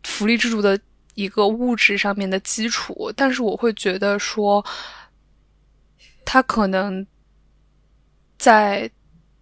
[0.04, 0.80] 福利制度的
[1.12, 3.12] 一个物质上面的基础。
[3.14, 4.64] 但是我会觉得说，
[6.24, 7.06] 它可能
[8.38, 8.90] 在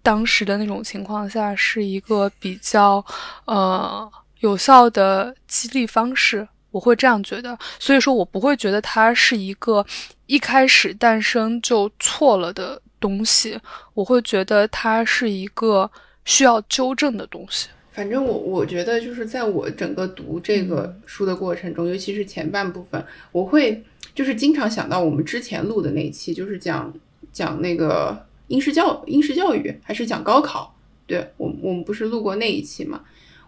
[0.03, 3.05] 当时的那种情况下是一个比较
[3.45, 4.11] 呃。
[4.41, 9.87] 有效的激励方式，我会这样觉得，所以说我不会觉得它是一个
[10.27, 13.57] 一开始诞生就错了的东西，
[13.95, 15.89] 我会觉得它是一个
[16.25, 17.69] 需要纠正的东西。
[17.93, 26.93] 反正我我觉得就是在我整个读这个书的过程中，尤其是前半部分，我会就是经常想到我们之前录的那一期，就是讲
[27.33, 30.75] 讲那个应试教应试教育，还是讲高考？
[31.07, 33.01] 对我我们不是录过那一期吗？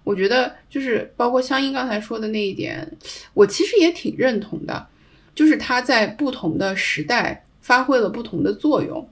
[0.07, 2.89] 我觉得就是包括香音刚才说的那一点，
[3.35, 4.87] 我其实也挺认同的，
[5.35, 9.05] 就是它在不同的时代发挥了不同的作用。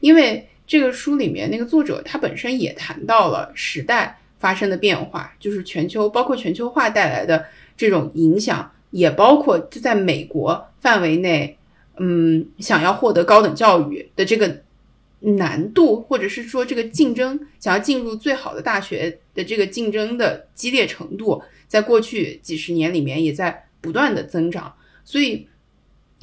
[0.00, 11.56] 因为这个书里面那个作者他本身也谈到了时代发生的变化，就是全球包括全球化带来的这种影响，也包括就在美国范围内，
[11.96, 14.62] 嗯，想要获得高等教育的这个。
[15.26, 24.74] 难度，或者是说这个竞争，想要进入最好的大学的这个竞争的激烈程度，在过去几十年里面也在不断的增长。
[25.04, 25.48] 所以，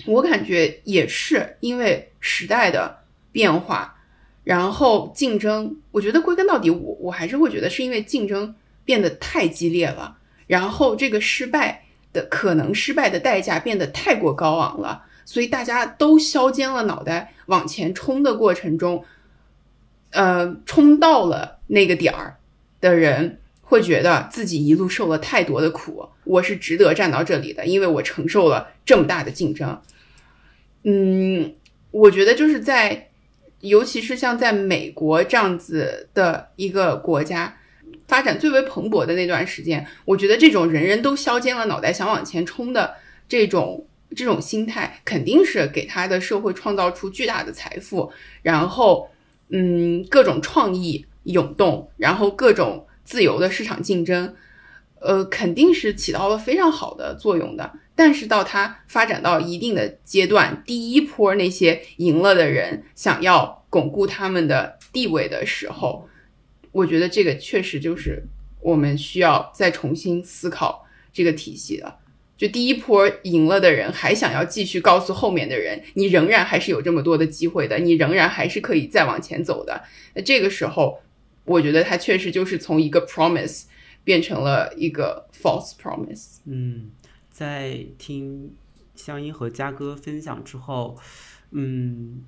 [0.06, 3.95] 我感觉也是因为时代的变化，
[4.43, 15.06] 然后竞争，我觉得归根到底，我我还是会觉得是因为竞争变得太激烈了，然后这个失败的可能失败的代价变得太过高昂了。
[15.24, 19.06] 所以大家都削尖了脑袋往前冲的过程中，
[20.10, 22.38] 呃，冲到了那个点儿
[22.82, 29.82] 的人会觉得自己一路受了太多的苦，我是值得站到这里的，因为我承受了这么大的竞争。
[30.84, 31.54] 嗯，
[31.91, 33.10] 我觉得就是在，
[33.62, 37.58] 尤其是像在美国这样子的一个国家
[38.08, 42.96] 发展最为蓬勃的那段时间，我觉得这种人人都削尖了脑袋想往前冲的
[43.30, 43.86] 这种。
[44.13, 49.10] 这种心态肯定是给他的社会创造出巨大的财富，然后，
[49.52, 54.36] 嗯，各种创意涌动，然后各种自由的市场竞争，
[55.00, 57.74] 呃，肯定是起到了非常好的作用的。
[57.96, 66.08] 但是到它发展到一定的阶段，第一波那些赢了的人想要巩固他们的地位的时候，
[66.72, 68.24] 我觉得这个确实就是
[68.62, 71.98] 我们需要再重新思考这个体系了。
[72.36, 79.84] 就第一波赢了的人，还想要继续告诉后面的人，你仍然还是有这么多的机会的，你仍然还是可以再往前走的。
[80.16, 81.00] 那这个时候，
[81.45, 83.65] 我觉得他确实就是从一个 promise
[84.04, 86.38] 变成了一个 false promise。
[86.45, 86.91] 嗯，
[87.30, 88.54] 在听
[88.95, 90.97] 香音和嘉哥分享之后，
[91.51, 92.23] 嗯，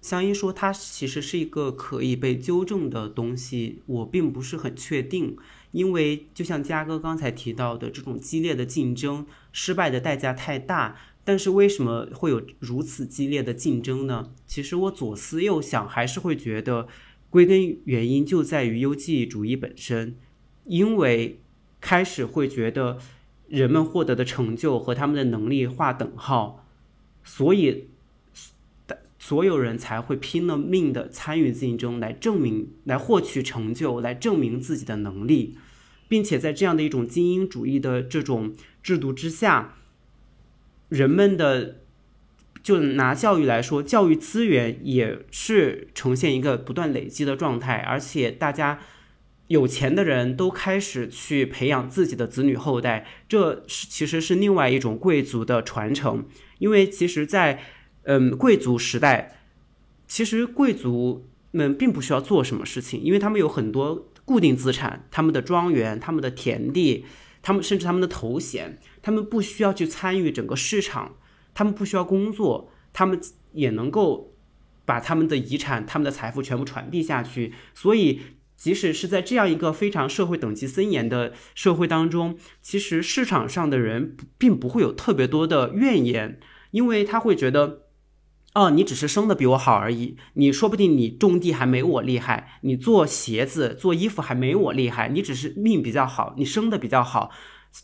[0.00, 5.36] 香音说它其实是一个可以被纠正的东西，我并不是很确定。
[5.72, 10.96] 因为就像嘉哥刚才提到的，这种激烈的竞争，失败的代价太大。
[11.22, 14.32] 但是为什么会有如此激烈的竞争呢？
[14.46, 16.88] 其实我左思右想，还是会觉得，
[17.30, 20.16] 归根原因就在于优绩主义本身。
[20.64, 21.40] 因为
[21.80, 22.98] 开始会觉得，
[23.48, 26.66] 人们获得的成就和他们的能力划等号，
[27.24, 27.88] 所以。
[29.22, 35.58] 所有人才会拼了命的参与竞争，来证明、来获取成就、来证明自己的能力，
[36.08, 39.76] 并且在这样的一种精英主义的这种制度之下，
[40.88, 41.82] 人们的
[42.62, 48.78] 就拿教育来说，教育资源也是呈现一个不断累积的状态，而且大家
[49.48, 56.24] 有钱的人都开始去培养自己的子女后代，这是其实是另外一种贵族的传承，
[56.58, 57.62] 因为其实，在
[58.04, 59.40] 嗯，贵族时代，
[60.06, 67.04] 其实贵族们并不需要做什么事情，因为他们有很多固定资产，他们的庄园、他们的田地，
[67.42, 71.16] 他们甚至他们的头衔，他们不需要去参与整个市场，
[71.60, 73.20] 他们不需要工作，他们
[73.52, 74.32] 也能够
[74.86, 77.52] 把他们的遗产、他们的财富全部传递下去。
[77.74, 78.22] 所以，
[78.56, 86.40] 即使是在这样一个非常社会等级森严的社会当中，其实市场上的人并不会有特别多的怨言，
[86.70, 87.82] 因为他会觉得。
[88.52, 90.16] 哦，你只是生的比我好而已。
[90.32, 95.08] 你说不定你种地还没我厉害，你做鞋子、做衣服还没我厉害。
[95.08, 97.30] 你只是命比较好，你生的比较好。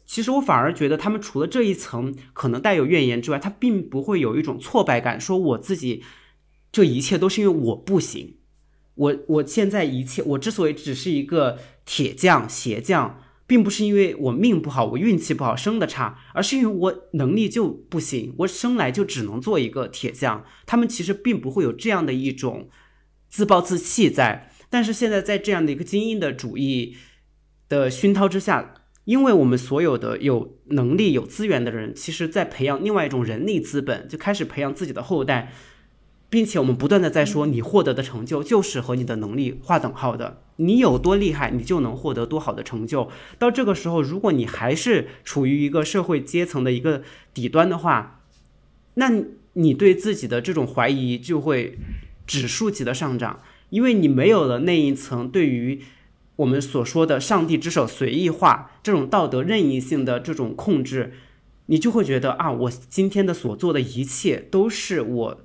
[0.05, 6.03] 其实我反而觉得他们除了这一层可能带有怨言之外，他并不会有一种挫败感，说我自己
[6.71, 8.37] 这一切都是因为我不行。
[8.95, 13.23] 我我现在一切，我之所以只是一个铁匠、鞋匠。
[13.49, 20.45] 并不是因为我命不好，我运气不好，生的差，而是因为我能力就不行，我生来就只能做一个铁匠。
[20.67, 22.69] 他们其实并不会有这样的一种
[23.29, 26.97] 自暴自弃在，但是现在在这样的一个精英的主义
[27.69, 28.75] 的熏陶之下，
[29.07, 35.53] 因为我们所有的有能力、有资源的人，其实在培养另外一种人力资本，就开始培养自己的后代。
[36.29, 40.43] 并且我们不断的在说，你获得的成就就是和你的能力划等号的。
[40.57, 43.09] 你有多厉害，你就能获得多好的成就。
[43.39, 47.03] 到这个时候，如果你还是处于一个社会阶层的一个
[47.33, 48.25] 底端的话，
[48.95, 49.13] 那
[49.53, 51.79] 你对自己的这种怀疑就会
[52.27, 53.41] 指数级的上涨，
[53.71, 55.81] 因为你没有了那一层对于
[56.37, 61.13] 我们所说的上帝之手随意化这种道德任意性的这种控制，
[61.67, 65.41] 你就会觉得啊，我今天的所做的一切都是我。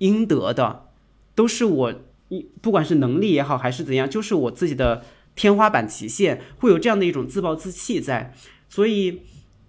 [0.00, 0.86] 应得的，
[1.34, 1.94] 都是我
[2.30, 5.04] 一不管是能力也好，还是怎样，就是我自己的
[5.36, 8.32] 天花板极限，会有这样的一种自暴自弃在。
[8.70, 9.20] 所以，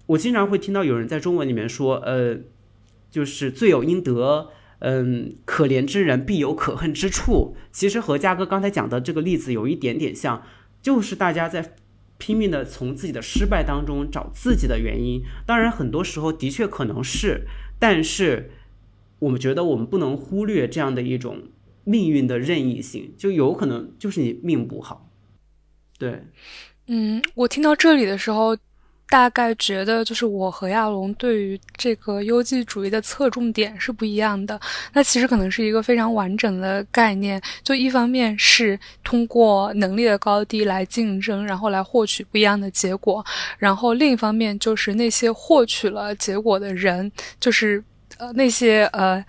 [0.05, 2.37] 我经常会听到有人在中文里面说，呃，
[3.09, 7.57] 就是罪有应得，嗯，可怜之人必有可恨之处。
[7.73, 10.43] 其实和嘉哥刚才讲的这个例子有一点点像，
[10.81, 11.75] 就是大家在
[12.17, 15.21] 拼命的从自己的失败当中找自己的原因。
[15.45, 17.47] 当然，很多时候的确可能是，
[17.79, 18.51] 但是。
[19.21, 21.43] 我们觉得我们不能忽略这样的一种
[21.83, 25.11] 命运的任意性，就有可能就是你命不好。
[25.99, 26.23] 对，
[26.87, 28.57] 嗯，我听到这里的时候，
[29.11, 34.57] 大概觉得就是我和亚龙对于这个优绩主义的侧重点是不一样的。
[34.93, 43.23] 那其实可能是一个非常完整的概念，就一方面是通过能力的高低来竞争，然后来获取不一样的结果，
[43.57, 47.83] 然后另一方面就是那些获取了结果的人，就是。
[48.17, 49.23] 呃，那些呃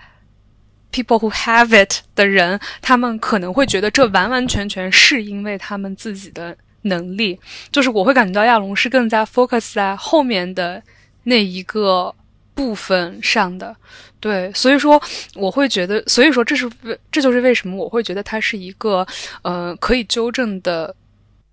[0.93, 7.39] ，people who have it 的人，他们可能会觉得这完完全全是因为他们自己的能力。
[7.71, 10.83] 就是我会感觉到亚龙是更加 focus 在后面的
[11.25, 12.15] 那一个
[12.55, 13.75] 部分上的。
[14.21, 15.01] 对，所以说
[15.35, 16.71] 我会觉得，所以说这是，
[17.11, 19.07] 这就是为什么我会觉得它是一个
[19.43, 20.95] 呃可以纠正的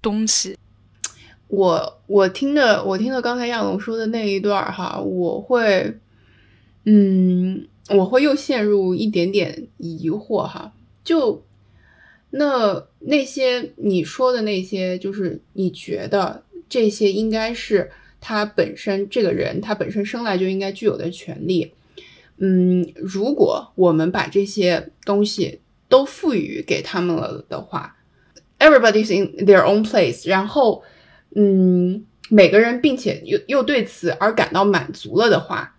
[0.01, 0.57] 东西。
[1.47, 5.97] 我我听的，我听的刚才亚龙说的那一段哈，我会。
[6.85, 10.71] 嗯，我会又陷入一点点疑惑哈，
[11.03, 11.43] 就
[12.31, 17.89] 那那些你说的那些，就是你觉得这些应该是
[18.21, 21.73] 他本身这个人他本身生来就应该具有的权利。
[22.37, 27.97] 嗯，如果我们把这些东西都赋予给他们了的话
[28.59, 30.83] ，everybody's in their own place，然后
[31.35, 35.75] 嗯，每个人并且又又对此而感到满足了的话。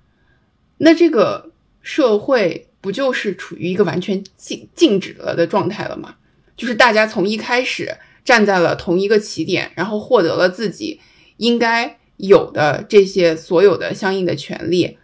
[0.79, 6.17] 那这个社会不就是处于一个完全静静止了的状态了吗？
[6.61, 11.01] 就是大家从一开始站在了同一个起点，然后获得了自己
[11.39, 14.99] 应该有的这些所有的相应的权利，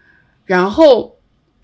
[0.44, 1.18] 然后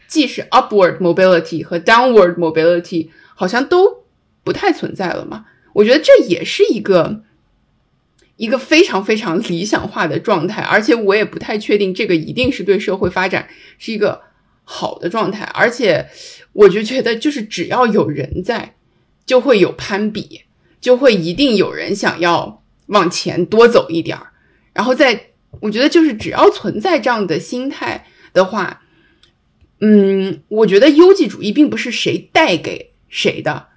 [0.08, 4.04] 即使 upward mobility 和 downward mobility 好像都
[4.42, 5.44] 不太存在了嘛？
[5.74, 7.22] 我觉得这也是一个
[8.36, 13.46] 一个非常非常理想化的状态，而且我也不太确定这个一定是对社会发展。
[13.76, 14.22] 是一个
[14.64, 16.08] 好的状态，而且
[16.54, 18.74] 我就觉得，就是只要有人在，
[19.26, 20.42] 就会有攀比，
[20.80, 24.28] 就会一定有人想要往前多走一点儿。
[24.72, 25.28] 然后在
[25.60, 28.82] 我觉得就是只要存在这样的心态的话，
[29.80, 33.68] 嗯，我觉得优绩主义并不是谁带给谁的，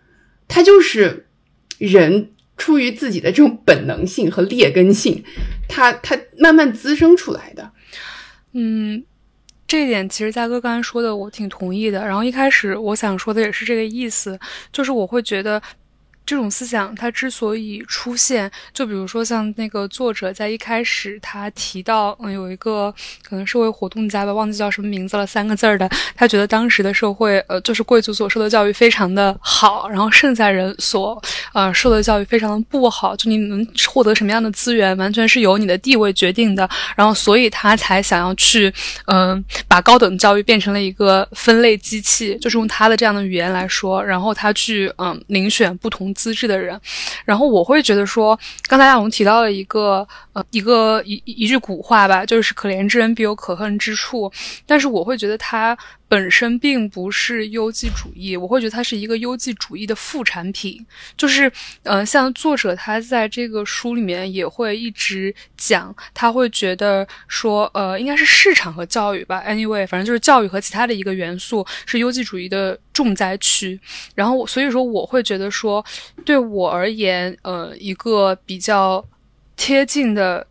[0.48, 1.28] 它就是
[1.78, 5.24] 人出于自己的这种本能性和劣根性，
[5.68, 7.72] 它它慢慢滋生出来的。
[8.54, 9.04] 嗯，
[9.68, 12.06] 这一点其实嘉哥刚才说的我挺同意的。
[12.06, 14.40] 然后一开始我想说的也是这个意思，
[14.72, 15.62] 就是我会觉得。
[16.26, 22.92] 这种思想它之所以出现，就比如说像那个作者在一开始他提到，嗯，有一个
[23.24, 31.22] 可能社会活动家吧，忘记叫什么名字了，三个字儿的，他觉得当时的社会，呃，就是贵族所受的教育非常的好，然后剩下人所，
[31.54, 38.74] 呃，受的教育非常的不好，就你能获得什么样的资源，完全是由你的地位决定的，然后所以他才想要去，
[39.06, 46.15] 嗯，把高等教育变成了一个分类机器，就是用他的这样的语言来说，然后他去，嗯，遴选不同。
[46.16, 46.80] 资质的人，
[47.26, 54.32] 然后我会觉得说，刚才亚龙提到了一个呃一个一一句古话吧，就是可怜之人必有可恨之处，
[54.68, 55.76] 但是我会觉得它。
[56.08, 60.86] 本身并不是优绩主义，我会觉得它是一个优绩主义的副产品。
[61.18, 69.44] 就是，呃，像作者他在这个书里面也会一直讲，他会觉得说，呃，应该是市场和教育吧。
[69.48, 73.78] Anyway，反正就是教育和其他的一个元素是优绩主义的重灾区。
[74.14, 75.84] 然后，所以说我会觉得说，
[76.24, 79.04] 对我而言，呃，一个比较
[79.56, 80.46] 贴近的。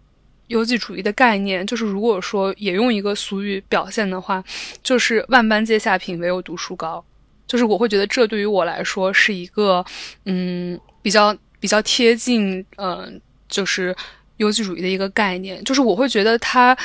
[0.49, 4.45] 优绩主义的概念，就是如果说也用一个俗语表现的话，
[4.83, 7.03] 就是万般皆下品，唯有读书高。
[7.47, 9.83] 就是我会觉得这对于我来说是一个，
[10.27, 13.97] 嗯，比较比较贴近，嗯，就是
[14.37, 15.65] 优绩主义的一个概念。
[15.65, 16.77] 就是我会觉得他，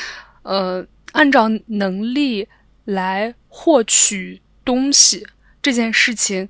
[0.42, 2.48] 呃，按照能力
[2.86, 5.24] 来获取东西
[5.60, 6.48] 这件事情，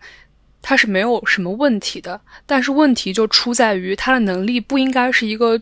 [0.63, 2.21] 它是没有什么问题的。
[2.47, 5.61] 但是问题就出在于他的能力不应该是一个。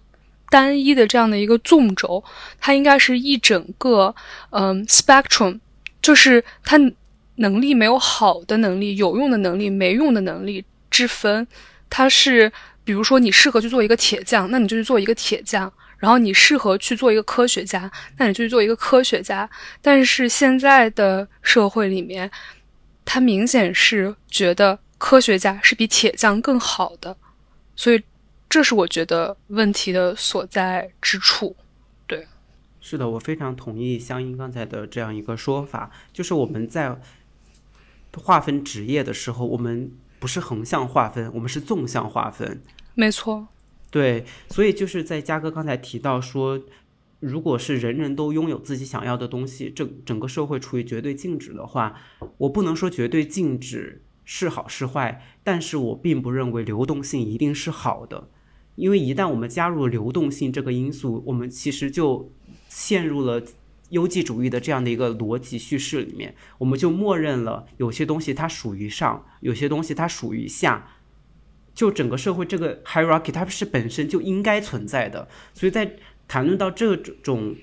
[0.51, 2.25] 单一的这样的一个纵轴，
[2.59, 4.15] 它应该是一整个，
[4.49, 5.61] 嗯，spectrum，
[6.01, 6.79] 就是它
[7.35, 11.47] 能力没有好的能力、有用的能力、没用的能力之分。
[11.91, 12.51] 它是，
[12.83, 19.47] 比如说你适合去做一个铁匠，那你就去做一个铁匠；然后你适合去做一个科学家，那你就去做一个科学家。
[19.83, 22.31] 但是现在的社会里面，
[23.05, 27.17] 他明显是觉得科学家是比铁匠更好的，
[27.75, 28.03] 所以。
[28.51, 31.55] 这是我觉得问题的所在之处，
[32.07, 32.27] 对，
[32.81, 36.99] 是的，我非常同意香音刚才的这样一个说法，就是我们在
[38.17, 42.63] 划分职业的时候，我们不是横向划分，我们是纵向划分，
[42.95, 43.49] 没错，
[43.91, 46.59] 对，所以就是在嘉哥刚才提到说，
[47.21, 52.01] 如果是人人都拥有自己想要的东西，整整个社会处于绝对静止的话，
[52.39, 58.29] 我不能说绝对静止是好是坏，但是我并不认为流动性一定是好的。
[58.75, 62.31] 因为一旦我们加入流动性这个因素，我们其实就
[62.69, 63.43] 陷入了
[63.89, 70.91] 优绩主义的这样的一个逻辑叙事里面，我们就默认了有些东西它属于上，有些东西它属于下，
[71.75, 75.27] 就整个社会这个 hierarchy 它是本身就应该存在的。
[75.55, 75.97] 所以在
[76.29, 77.57] 谈论到这种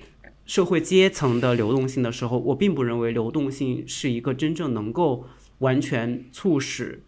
[0.44, 5.26] 社会阶层的流动性的时候，我并不认为流动性是一个真正能够
[5.58, 7.02] 完全促使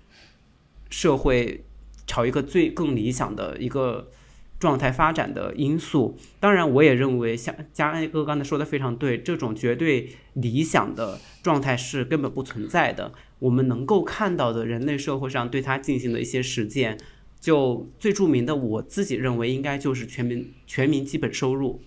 [0.91, 1.65] 社会。
[2.11, 4.11] 朝一个最更理想的一个
[4.59, 13.13] 状态发展的因素，当然，我也认为像嘉安哥刚才说的非常对，这种绝对理想的状态是根本不存在的。
[13.41, 16.99] 我们能够看到的人类社会上对它进行的一些实践，
[17.39, 21.83] 就最著名的，我自己认为应该就是全民全民基本收入。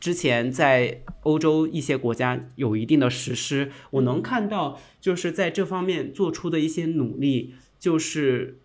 [0.00, 8.58] 之前在欧洲一些国家有一定的实施，我能看到就是在这方面做出的一些努力，就是。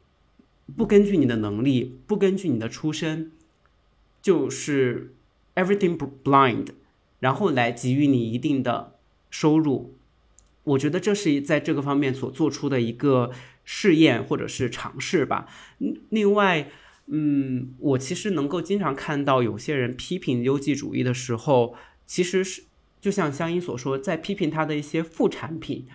[0.78, 3.32] 不根据你的能力，不根据你的出身，
[4.22, 5.14] 就是
[5.56, 6.68] everything blind，
[7.20, 8.96] 然后来给予你一定的
[9.30, 9.94] 收入。
[10.64, 13.32] 我觉得这是在这个方面所做出的一个
[13.66, 15.48] 试验或者是尝试吧。
[16.10, 16.72] 另外，
[17.08, 21.76] 嗯，我其实能够经常看到有些人批评优绩主义的时候，
[22.06, 22.64] 其实是
[23.02, 25.86] 就像香音所说，在批评他的一些副产品，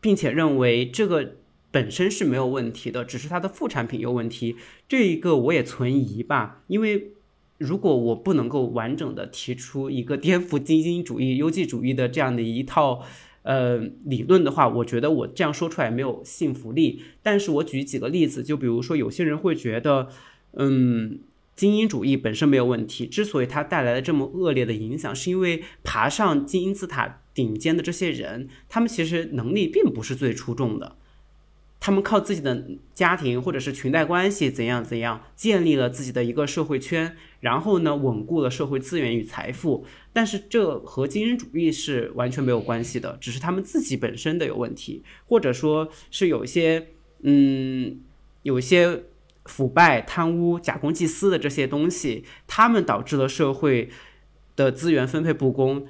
[0.00, 1.36] 并且认为这个。
[1.72, 4.56] 本身是没有问题的，只是它的副产品有问题。
[4.86, 7.14] 这一个我也存疑吧，因为
[7.56, 13.02] 如果我不能够完整的提出一个 颠覆精英主义、优绩主义的这样的一套
[13.42, 17.02] 呃理论的话，我觉得我这样说出来没有信服力。
[17.22, 20.08] 但是我举几个例子，就比如说有些人会觉得，
[20.52, 21.18] 嗯，
[21.54, 30.96] 精英主义本身没有问题，之所以它带来了这么恶劣的影响，是因为爬上精英字塔顶尖的这些人，他们其实能力并不是最出众的。
[31.84, 32.64] 他们靠自己的
[32.94, 39.84] 家庭或者是裙带关系怎样怎样建立了自己的一个社会圈，然后呢稳固了社会资源与财富。
[40.12, 46.86] 但是这和精英主义是完全没有关系的，只是他们自己本身的有问题，或者说是有一些
[47.22, 47.98] 嗯
[48.44, 49.02] 有一些
[49.46, 53.90] 腐败、贪污、假公济私的这些东西，他们导致了社会
[54.54, 55.84] 的资源分配不公。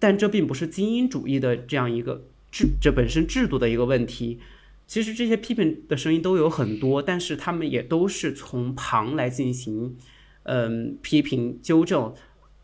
[0.00, 4.40] 但这并不是精英主义的这样一个制这本身制度的一个问题。
[4.86, 9.96] 其实这些批评的声音都有很多，但是他们也都是从旁来进行，
[10.44, 12.14] 嗯，批评纠正，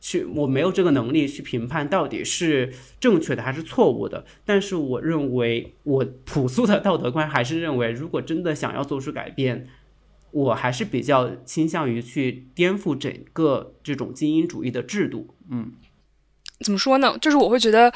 [0.00, 4.24] 去我没有这个能力去评判到底是正确的还是错误的。
[4.44, 9.66] 但是我认为，我朴素的道德观还是认为，如果真的想要做出改变，
[10.30, 15.34] 我还是比较倾向于去颠覆整个这种精英主义的制度。
[15.50, 15.72] 嗯，
[16.60, 17.18] 怎么说呢？
[17.18, 17.92] 就是我会觉得。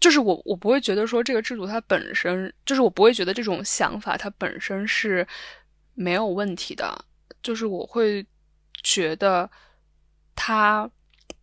[0.00, 5.26] 就是我，我不会觉得说这个制度它本身，就是我不会觉得这种想法它本身是
[5.94, 7.04] 没有问题的。
[7.42, 8.24] 就是我会
[8.82, 9.50] 觉得
[10.36, 10.88] 它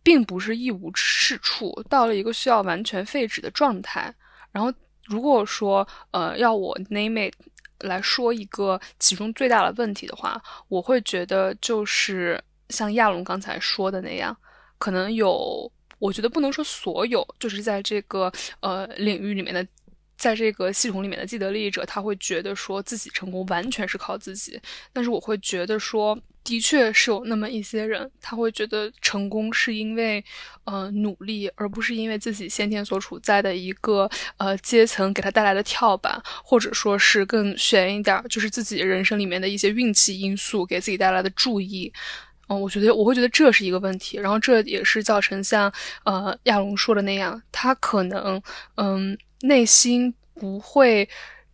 [0.02, 4.14] 并不是一无是处，到了一个需要完全废止的状态。
[4.52, 4.72] 然后
[5.04, 7.34] 如果说呃要我 name it
[7.80, 14.34] 来说一个其中最大的问题的话，我会觉得就是像亚龙刚才说的那样，
[14.78, 15.70] 可能有。
[16.06, 19.66] 我觉得不能说所有，就是在这个呃领域里面的，
[20.16, 24.60] 在这个系统里面的既得利益者，他会觉得说自己成功完全是靠自己。
[24.92, 30.24] 但是我会觉得说，的确是有那么一些人，他会觉得成功是因为
[30.62, 41.92] 呃努力，而不是因为自己先天所处在的一个呃阶层给他带来的跳板，或者说是更悬一点，就是自己人生里面的一些运气因素给自己带来的注意。
[42.48, 45.72] 嗯，我觉得我会觉得这是一个问题，然后这也是造成像
[46.04, 48.40] 呃亚龙说的那样，他可能
[48.76, 51.08] 嗯内心不会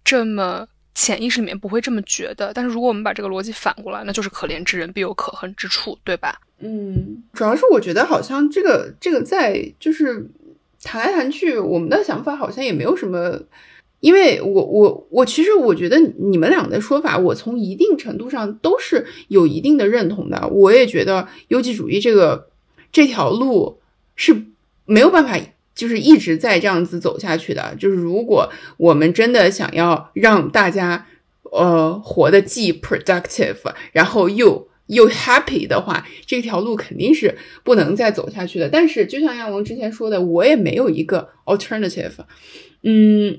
[0.05, 6.41] 这么潜意识里面不会这么觉得，但是如果我们把这个逻辑反过来，那就是可怜之人必有可恨之处，对吧？
[6.59, 10.29] 嗯，主要是我觉得好像这个这个在就是
[10.83, 13.41] 谈来谈去，我们的想法好像也没有什么。
[14.03, 20.49] 因为我我我其实我觉得你们俩的说法，我从一定程度上都是有一定的认同的。
[20.49, 22.49] 我也觉得优绩主义这个
[22.91, 23.79] 这条路
[24.17, 24.47] 是
[24.87, 25.39] 没有办法
[25.73, 27.77] 就是一直在这样子走下去的。
[27.79, 31.07] 就是如果我们真的想要让大家
[31.53, 38.69] 呃活得既 productive，然后又又 happy 的话，这条路肯定是不能再走下去的。
[38.69, 42.15] 但是就像亚龙之前说的，我也没有一个 alternative，
[42.83, 43.39] 嗯。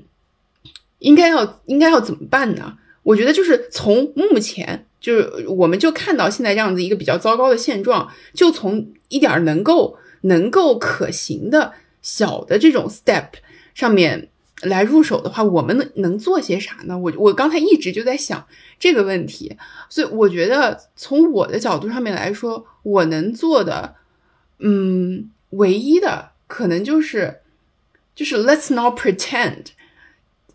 [1.04, 2.78] 应该要应该要怎么办呢？
[3.02, 13.26] 我觉得就是从目前就是我们就看到现在这样子一个比较糟糕的现状，就从一点能够能够可行的小的这种 step
[13.74, 14.28] 上面
[14.62, 16.96] 来入手的话，我们能能做些啥呢？
[16.96, 18.46] 我我刚才一直就在想
[18.78, 19.54] 这个问题，
[19.90, 23.96] 所以我觉得从我的角度上面来说，我能做的，
[24.60, 27.40] 嗯，唯一的可能就是
[28.14, 29.66] 就是 let's not pretend。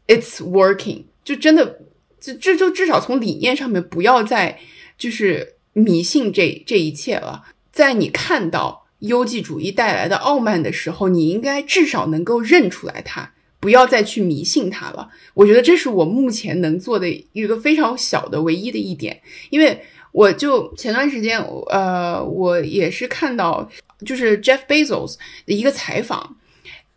[0.10, 1.82] It's working，就真的，
[2.20, 4.60] 就这就至少从理念上面不要再
[4.98, 7.46] 就是迷信这这一切了。
[7.72, 15.12] 在你看到优绩主义带来的傲慢的时候，你应该至少能够认出来它，不要再去迷信它了。
[15.36, 19.22] 我觉得这是我目前能做的一个非常小的唯一的一点。
[19.52, 19.80] 因为
[20.12, 21.40] 我就前段时间，
[21.70, 23.70] 呃，我也是看到
[24.04, 26.36] 就是 Jeff Bezos 的一个采访。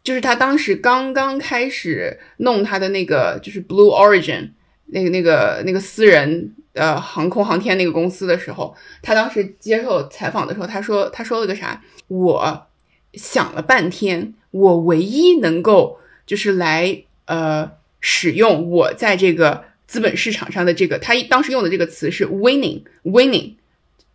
[0.03, 4.50] 就是他当时刚刚开始弄他的那个，就是 Blue Origin
[4.86, 11.80] 那个那个那个私人呃航空航天那个公司的时候，他当时接受采访的时候，他说他说了个啥？
[12.09, 12.66] 我
[13.14, 23.53] 想了半天，我唯一能够就是来呃使用我在这个资本市场上的这个，他当时用的这个词是 winning winning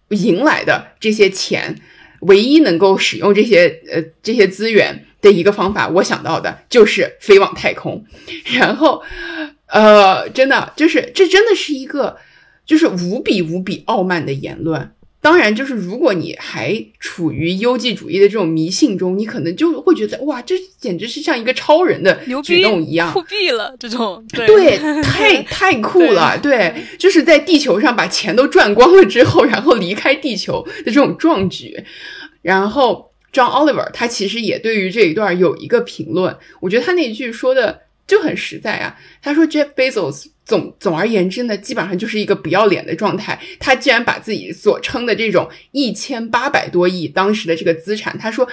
[0.09, 1.79] 赢来的这些钱，
[2.19, 5.05] 唯一能够使用这些呃这些资源。
[5.21, 8.05] 的一个方法，我想到的就是飞往太空，
[8.57, 9.01] 然后，
[9.67, 12.17] 呃，真的就是这真的是一个
[12.65, 14.91] 就是无比无比傲慢的言论。
[15.19, 31.83] 当然，就是如果你还处于优绩主义的这种迷信中，你可能就会觉得哇，这简直是像一个超人的举动一样，酷毙了这种，对，太 太酷了，对，就是在地球上把钱都赚光了之后，然后离开地球的这种壮举，
[32.43, 33.06] 然后。
[33.33, 38.97] John Oliver，他其实也对于这一段有一个评论，我觉得他那句说的就很实在啊。
[39.21, 43.39] 他说，Jeff Bezos 总总而言之呢，基本上就是一个不要脸的状态。
[43.59, 48.47] 他既然把自己所称的这种一千八百多亿当时的这个资产，他说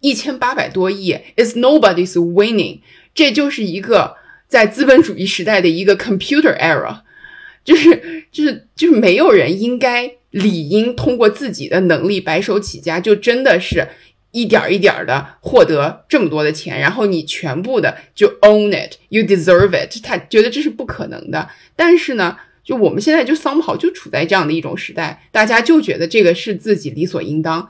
[0.00, 2.80] 一千八百多亿 is nobody's winning，
[3.14, 4.16] 这就是一个
[4.46, 7.00] 在资本主义时代的一个 computer era。
[7.64, 13.86] 就是就是就是没有人应该理应通过自己的能力白手起家，就真的是
[14.40, 21.48] 一点一点的获得这么多的钱，然后你全部的就 own it，you deserve it，他觉得这是不可能的。
[21.74, 27.68] 但是呢，就我们现在就桑跑就处在这样的一种时代，大家就觉得这个是自己理所应当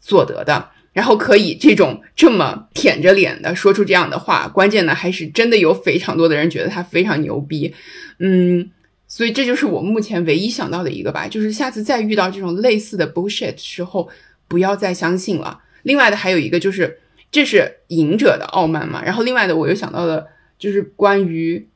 [0.00, 0.70] 所得的。
[0.92, 7.74] 然后可以这种这么舔着脸的说出这样的话，关键呢还是真的有非常多的人觉得他非常牛逼，
[8.20, 8.70] 嗯，
[9.08, 14.08] 所以这就是我目前唯一想到的一个吧，就是下次再遇到这种类似的 bullshit 时候，
[14.46, 15.58] 不要再相信了。
[15.84, 16.98] 另外的还有一个就是，
[17.30, 20.26] 这是赢者的傲慢嘛，然后另外的我又想到了
[20.58, 21.66] 就是关于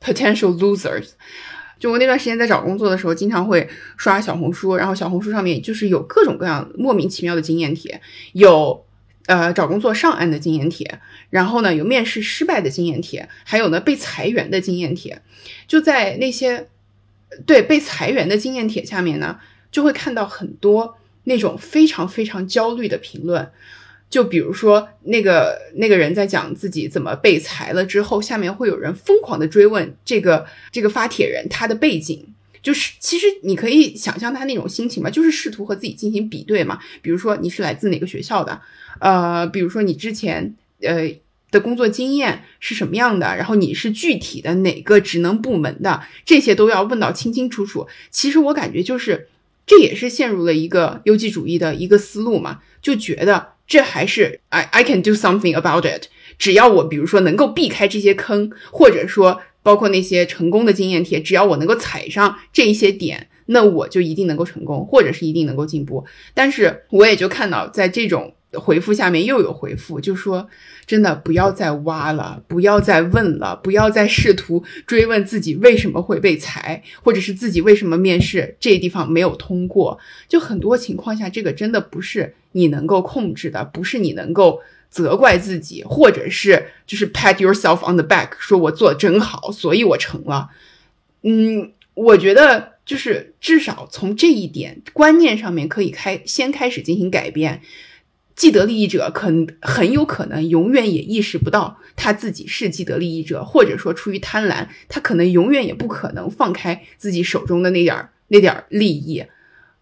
[0.00, 1.10] potential losers。
[1.78, 8.00] 就我那段时间在找工作的时候，经常会刷小红书，然后小红书上面就是有各种各样莫名其妙的经验帖，
[8.32, 8.86] 有
[9.26, 15.20] 呃找工作上岸的经验帖，然后呢有面试失败的经验帖，还有呢被裁员的经验帖。
[15.66, 16.68] 就在那些
[17.44, 19.38] 对被裁员的经验帖下面呢，
[19.70, 20.96] 就会看到很多
[21.26, 23.48] 那种非常非常焦虑的评论。
[24.08, 32.24] 就比如说那个那个人在讲自己怎么被裁了之后，下面会有人疯狂的追问这个这个发帖人他的背景，
[32.62, 36.78] 就是其实你可以想象他那种心情嘛，就是试图和自己进行比对嘛。
[37.02, 38.62] 比如说你是来自哪个学校的，
[39.00, 41.10] 呃，比如说你之前呃
[41.50, 47.88] 的工作经验是什么样的，然后你是具体的哪个职能部门的，这些都要问到清清楚楚。
[48.12, 49.28] 其实我感觉就是
[49.66, 53.56] 这也是陷入了一个优绩主义的一个思路嘛，就觉得。
[53.68, 56.04] 这还是 I I can do something about it。
[56.38, 66.04] 只要我比如说能够避开这些坑，或者说包括那些成功的经验帖，只要我能够踩上这一些点，那我就一定能够成功，或者是一定能够进步。
[66.32, 68.32] 但是我也就看到在这种。
[68.52, 70.48] 回复下面又有回复，就说
[70.86, 79.98] 真的不要再挖了，不要再问了，不要再试图追问自己为什么会被裁，或者是自己为什么面试这地方没有通过。
[80.28, 90.50] 就很多情况下，这个真的不是你能够控制的，不是你能够责怪自己，或者是就是 pat yourself on the back，说我做的真好，所以我成了。
[91.22, 97.60] 嗯，我觉得就是至少从这一点观念上面可以开先开始进行改变。
[98.36, 99.32] 既得利益者可
[99.62, 109.24] 很有可能永远也意识不到他自己是既得利益者，或者说出于贪婪，他可能永远也不可能放开自己手中的那点儿那点儿利益。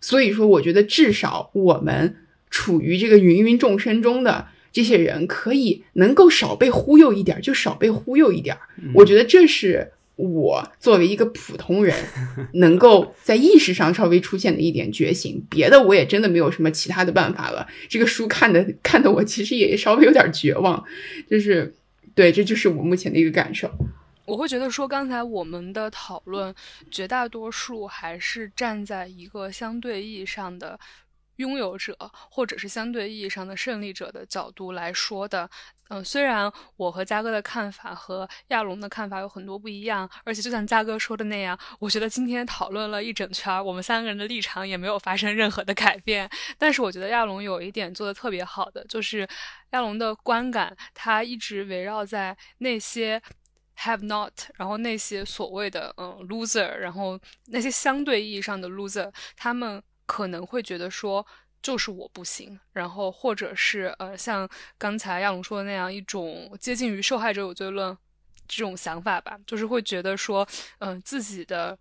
[0.01, 2.15] 所以说，我觉得至少我们
[2.49, 8.57] 处于这个芸芸众生中的这些人，可以能够少被忽悠一点，就少被忽悠一点。
[8.95, 9.91] 我觉得这是。
[10.17, 11.97] 我作为一个普通人，
[12.55, 17.67] 能够在意识上稍微出现的一点觉醒，别的我也真的没有什么其他的办法了。
[17.89, 20.83] 这个书看的看的我其实也稍微有点绝望，
[21.29, 21.75] 就是
[22.15, 23.71] 对，这就是我目前的一个感受。
[24.25, 26.55] 我会觉得说，刚才我们的讨论，
[26.91, 30.79] 绝大多数还是站在一个相对意义上的。
[31.39, 31.99] 拥有者，
[32.31, 35.51] 或者是相对意义上的胜利者的角度来说的，
[35.89, 46.29] 嗯，虽然我和嘉哥的看法和亚龙的看法有很多不一样，而且就像嘉哥说的那样，我觉得今天讨论了一整圈，我们三个人的立场也没有发生任何的改变。
[46.59, 49.29] 但是我觉得亚龙有一点做的特别好的，就是
[49.73, 53.21] 亚龙的观感，他一直围绕在那些
[53.79, 59.83] have not，然后那些所谓的嗯 loser，然后那些相对意义上的 loser，他们。
[60.07, 61.27] 可能会觉得说
[61.65, 64.49] 就是我不行，然后或者是呃像
[64.79, 67.97] 刚才亚龙说的那样一种接近于受害者有罪论
[68.47, 70.47] 这种想法吧，就是会觉得说
[70.79, 71.77] 嗯自己的。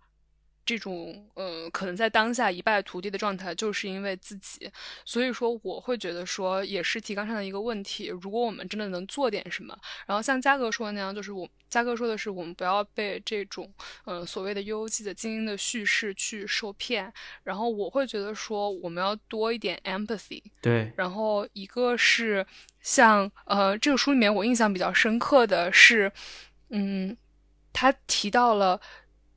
[0.66, 4.70] 这种呃，可能在当下一败涂地的状态，就是因为自己，
[5.04, 8.06] 所以说我会觉得说，也是提纲上的一个问题。
[8.06, 13.70] 如果我们真的能做点什么，然后像嘉哥说的那样，就是我嘉哥说的是，我们不要被这种
[14.04, 17.12] 呃所谓的优绩的精英的叙事去受骗。
[17.42, 20.42] 然后我会觉得说，我们要多一点 empathy。
[20.62, 20.90] 对。
[20.96, 22.46] 然后一个是
[22.80, 26.10] 像呃这个书里面我印象比较深刻的是，
[26.70, 27.14] 嗯，
[27.72, 28.80] 他提到了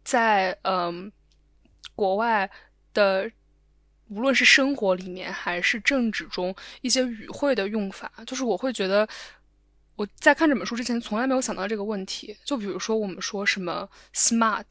[0.06, 1.12] 在嗯。
[1.98, 2.48] 国外
[2.94, 3.30] 的，
[4.10, 9.08] 无论是生活里面还是政治中一些语汇的用法，就是我会觉得
[9.96, 12.38] 我在看这本书之前从来没有想到这个问题。
[12.46, 14.64] 就比如说我们说什么 smart，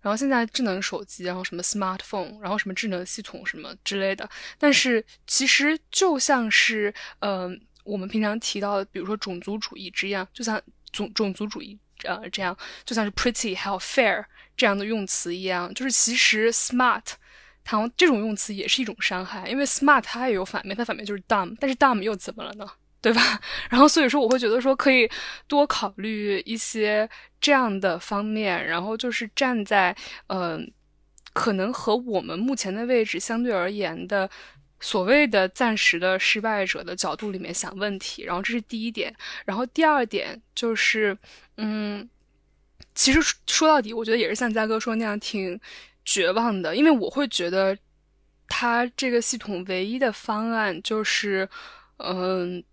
[0.00, 10.62] 然后现在智能手机，然后什么 smartphone，然后什么智能系统什么之类的，但是其实就像是嗯我们平常提到的，比如说种族主义之样，就像
[10.92, 14.24] 种种族主义呃这样，就像是 pretty 还有 fair。
[14.56, 17.02] 这样的用词一样，就是其实 smart，
[17.64, 22.70] 它这种用词也是一种伤害，因为 smart 它也有反面，它反面就是 dumb，但是 dumb 又怎么了呢？
[23.00, 23.40] 对吧？
[23.70, 25.10] 然后所以说我会觉得说可以
[25.48, 27.08] 多考虑一些
[27.40, 29.96] 这样的方面，然后就是站在
[30.26, 30.70] 嗯
[31.32, 34.28] 可能和我们目前的位置相对而言的
[34.80, 39.14] 所谓的暂时的失败者的角度里面想问题，然后这是第一点，
[39.44, 41.16] 然后第二点就是，
[41.58, 42.08] 嗯，
[42.94, 45.60] 其实说到底，我觉得也是像嘉哥说那样挺
[46.04, 47.76] 绝望的，因为我会觉得
[48.48, 51.48] 他这个系统唯一的方案就是，
[51.98, 52.64] 嗯，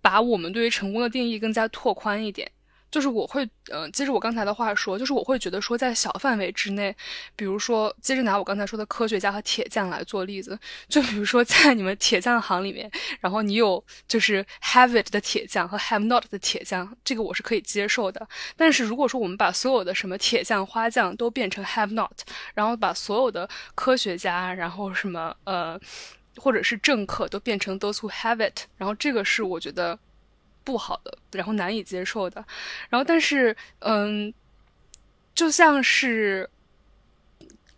[0.00, 2.50] 把我们对于成功的定义更加拓宽一点。
[2.90, 6.94] 就是我会，嗯，接着我刚才的话说，就是我会觉得说，在小范围之内，
[7.36, 10.58] 比如说，接着拿我刚才说的科学家和铁匠来做例子，
[10.88, 18.26] 就比如说在你们铁匠行里面，然后你有就是 have it 的铁匠和 have not 的铁匠，这个我是可以接受的。
[18.56, 22.20] 但是如果说我们把所有的什么铁匠、花匠都变成 have not，
[22.54, 25.78] 然后把所有的科学家，然后什么呃，
[26.36, 29.98] 或者是政客都变成 those who have it，然后这个是我觉得。
[30.68, 32.44] 不好的，然后难以接受的，
[32.90, 34.30] 然后但是，嗯，
[35.34, 36.46] 就像是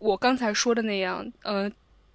[0.01, 1.72] 我刚才说的那样，嗯，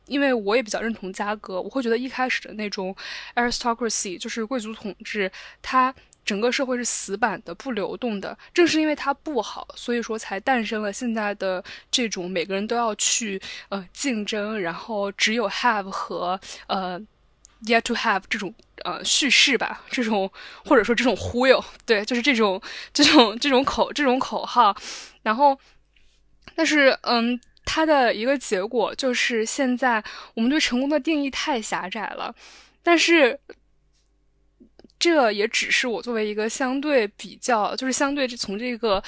[0.07, 2.93] 因为我也比较认同嘉哥，我会觉得一开始的那种
[3.35, 5.95] aristocracy 就是贵族统治，它
[6.25, 17.01] 整个社会是死板的、不流动的，正是因为它不好，所以说才诞生了现在的这种每个人都要去呃竞争，然后只有 have 和呃。
[17.63, 18.53] Yet to have 这种
[18.83, 20.31] 呃叙事吧，这种
[20.65, 22.61] 或者说这种忽悠，对，就是这种
[22.93, 24.75] 这种这种口这种口号，
[25.23, 25.57] 然后，
[26.55, 30.03] 但是嗯，它的一个结果就是现在
[30.35, 32.35] 我们对成功的定义太狭窄了，
[32.83, 33.39] 但是
[34.99, 39.01] 这也只是我作为一个相对比较，就是相对从这个。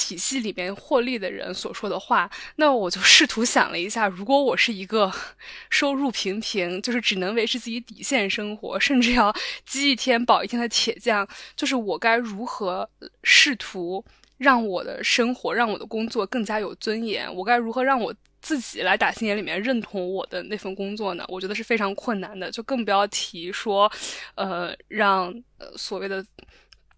[0.00, 5.12] 体系里面获利的人所说的话，那我就试图想了一下，如果我是一个
[5.68, 9.30] 收入平平，就是只能维持自己底线生活，甚至要
[9.66, 12.88] 积一天饱一天的铁匠，就是我该如何
[13.22, 14.02] 试图
[14.38, 17.32] 让我的生活、让我的工作更加有尊严？
[17.34, 21.24] 我该如何让我自己来打心眼里面认同我的那份工作呢？
[21.28, 23.92] 我觉得是非常困难的，就更不要提说，
[24.34, 25.26] 呃，让
[25.58, 26.24] 呃所谓的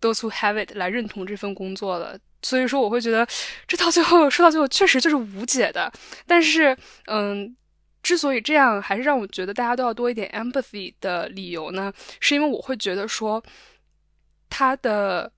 [0.00, 2.16] those who have it 来认同这份工作了。
[2.42, 3.26] 所以说，我会觉得
[3.68, 5.90] 这到最后说到最后确实就是无解的。
[6.26, 6.76] 但是，
[7.06, 7.56] 嗯，
[8.02, 13.42] 之所以这样，还是让我觉得大家都要多一点 empathy 的理由呢，是因为我会觉得说，
[14.50, 15.30] 他的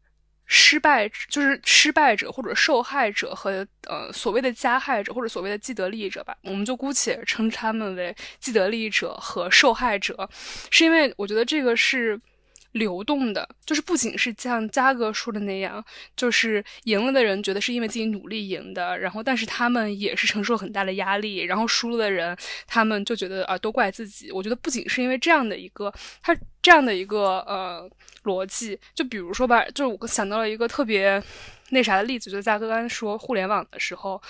[0.47, 10.29] 失败就是失败者或者受害者和呃所谓的加害者或者所谓的既得利益者吧，我们就姑且称他们为既得利益者和受害者，
[10.71, 12.19] 是因为我觉得这个是。
[12.75, 15.85] 流动的，就是不仅是像嘉哥说的那样，
[16.17, 24.33] 就是赢了的人觉得是因为自己努力赢的，然后但是他们也是承受很大的压力，然后输了的人，他们就觉得啊都怪自己。
[24.33, 27.89] 我觉得不仅是因为这样的一个他这样的一个呃
[28.25, 31.23] 逻辑，就比如说吧，就是我想到了一个特别
[31.71, 34.21] 那啥的例子，就嘉哥刚才说互联网的时候，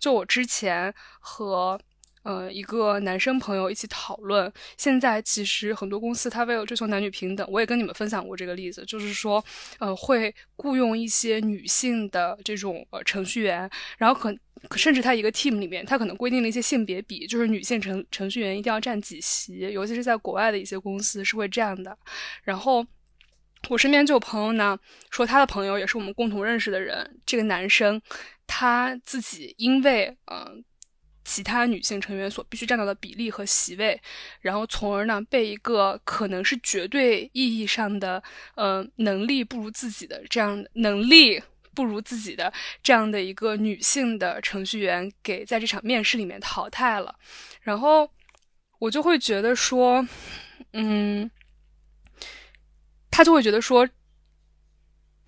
[0.00, 1.80] 就我之前和。
[2.22, 9.44] 呃，一个男生朋友一起讨论，现在其实很多公司他为了追求男女平等，我也跟你们分享过这个例子，就是说，
[9.80, 13.68] 呃，会雇佣一些女性的这种呃程序员，
[13.98, 21.98] 然后可甚至他一个 team 里面，他可能规定了一些性别比，就是女性程程序员一定要占几席，尤其是在国外的一些公司是会这样的。
[22.44, 22.86] 然后
[23.68, 24.78] 我身边就有朋友呢，
[25.10, 28.00] 说他的朋友也是我们共同认识的人，这个男生
[28.46, 30.64] 他自己因为嗯。
[31.24, 34.00] 其他女性成员所必须占到的比例和席位，
[34.40, 38.22] 然后从而呢被一个可能是绝对意义上的
[38.54, 41.42] 呃能力不如自己的这样能力
[41.74, 42.52] 不如自己的
[42.82, 47.14] 这样的一个女性的程序员给在这场面试里面淘汰了，
[47.62, 48.10] 然后
[48.78, 50.06] 我就会觉得说，
[50.72, 51.30] 嗯，
[53.10, 53.88] 他就会觉得说，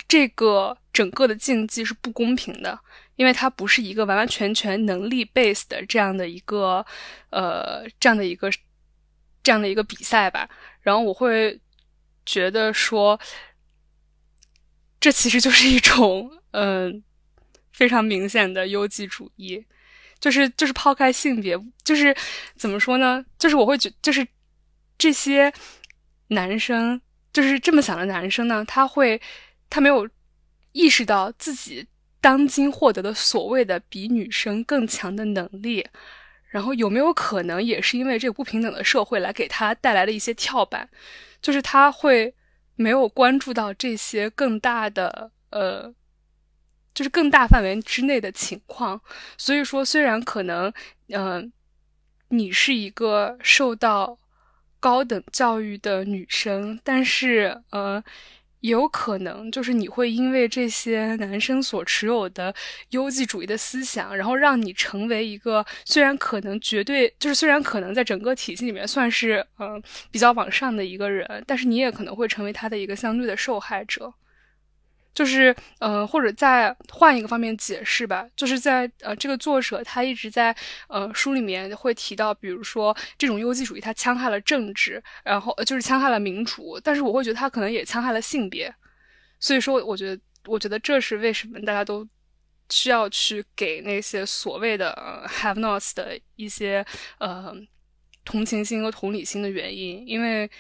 [0.07, 2.81] 这个整个的竞技是不公平的。
[3.17, 6.85] 因为它不是一个完完全全能力 base 的这样的一个，
[7.31, 8.51] 呃，这样的一个
[9.41, 10.49] 这样的一个比赛吧。
[10.81, 11.57] 然后我会
[12.27, 13.17] 觉得说，
[14.99, 17.01] 这其实就是一种嗯
[17.73, 19.65] 非常明显的优绩主义，
[20.19, 22.13] 就是就是抛开性别，就是
[22.57, 23.25] 怎么说呢？
[23.39, 24.27] 就是我会觉，就是
[24.99, 25.53] 这些
[26.27, 27.01] 男生，
[27.33, 29.23] 就是这么想的男生呢，他会
[29.71, 30.09] 他没有
[30.75, 31.89] 意识到自己。
[32.21, 35.87] 当今获得的所谓的比女生更强的能力，
[36.49, 40.89] 然后有没有可能也是因为这个不平等的社会来给他带来了一些跳板，
[41.43, 42.35] 就是他会
[42.77, 45.95] 没有关注到这些更大的呃，
[46.95, 48.99] 就是更大范围之内的情况。
[49.37, 50.73] 所以说，虽然可能
[51.11, 51.53] 嗯，
[52.29, 54.19] 你是一个受到
[54.81, 58.03] 高等教育的女生，但是呃。
[58.69, 62.55] 有可能就是你会因为这些男生所持有的
[62.91, 74.13] 优绩主义的思想，然后让你成为一个虽然可能绝对就是虽然可能在整个体系里面算是嗯比较往上的一个人，但是你也可能会成为他的一个相对的受害者。
[75.15, 80.55] 就是，呃，或者再换一个方面解释吧，就是在呃，这个作者他一直在
[80.89, 88.75] 呃书里面会提到，比如说这种优绩主义，它戕害了政治，然后就是戕害了民主，但是我会觉得他可能也戕害了性别，
[89.39, 92.07] 所以说，我觉得，我觉得这是为什么大家都
[92.71, 96.85] 需要去给那些所谓的 have nots 的一些
[97.19, 97.55] 呃
[98.25, 100.51] 同情心和同理心的原因，因为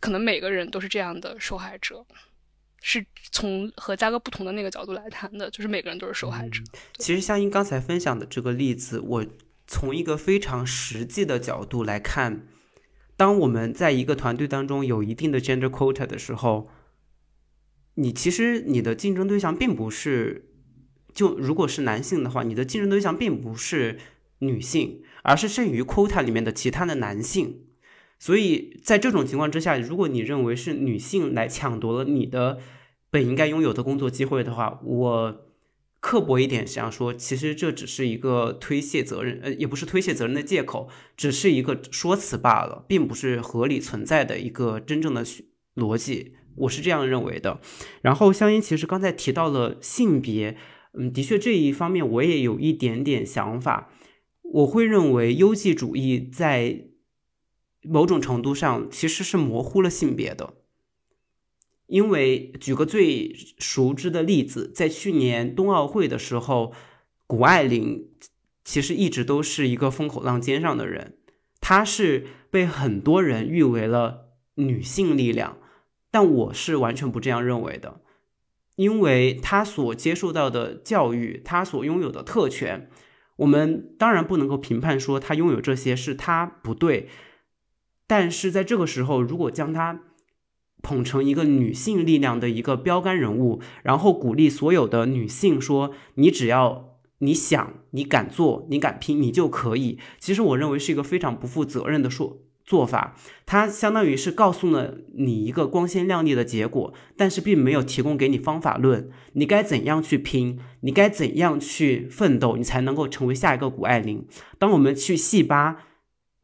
[0.00, 2.06] 可能每个人都是这样的受害者。
[2.88, 6.62] 是从和嘉哥不同的那个角度来谈的，就是每个人都是受害者。
[6.98, 9.26] 其实香音刚才分享的这个例子，我
[9.66, 12.46] 从一个非常实际的角度来看，
[13.16, 16.70] 当我们在一个团队当中有一定的 gender quota 的时候，
[17.94, 20.52] 你其实你的竞争对象并不是，
[21.12, 23.98] 就如果是男性的话，你的竞争对象并不是
[24.38, 27.62] 女性，而是剩余 quota 里面的其他的男性。
[28.20, 32.60] 所以在这种情况之下，如果你认为是女性来抢夺了你的。
[33.10, 35.46] 本应该拥有的工作机会的话，我
[36.00, 45.24] 刻薄一点想说，其实这只是一个推卸责任，呃，也不是推卸责任的借口，只是一个说辞罢了，并不是合理存在的一个真正的
[45.74, 46.34] 逻辑。
[46.56, 47.60] 我是这样认为的。
[48.02, 50.56] 然后香烟其实刚才提到了性别，
[50.94, 53.90] 嗯，的确这一方面我也有一点点想法。
[54.42, 56.86] 我会认为优绩主义在
[57.82, 60.54] 某种程度上其实是模糊了性别的。
[61.86, 66.72] 因为举个最熟知的例子，在去年冬奥会的时候，
[67.28, 68.08] 谷爱凌
[68.64, 71.16] 其实一直都是一个风口浪尖上的人，
[71.60, 75.58] 她是被很多人誉为了女性力量，
[76.10, 78.00] 但我是完全不这样认为的，
[78.74, 82.90] 因为她所接受到的教育，她所拥有的特权，
[83.36, 87.08] 我们当然不能够评判说她拥有这些是她不对，
[88.08, 90.00] 但是在这个时候，如果将她。
[90.82, 103.16] 捧成一个女性力量的一个标杆人物，然后鼓励所有的女性说：“你只要你想，你敢做，你敢拼，你就可以。”其实我认为是一个非常不负责任的说做法。
[103.46, 114.24] 它相当于是告诉了你一个光鲜亮丽的结果，但是并没有提供给你方法论，你该怎样去拼，你该怎样去奋斗，你才能够成为下一个谷爱凌。
[114.58, 115.85] 当我们去细扒。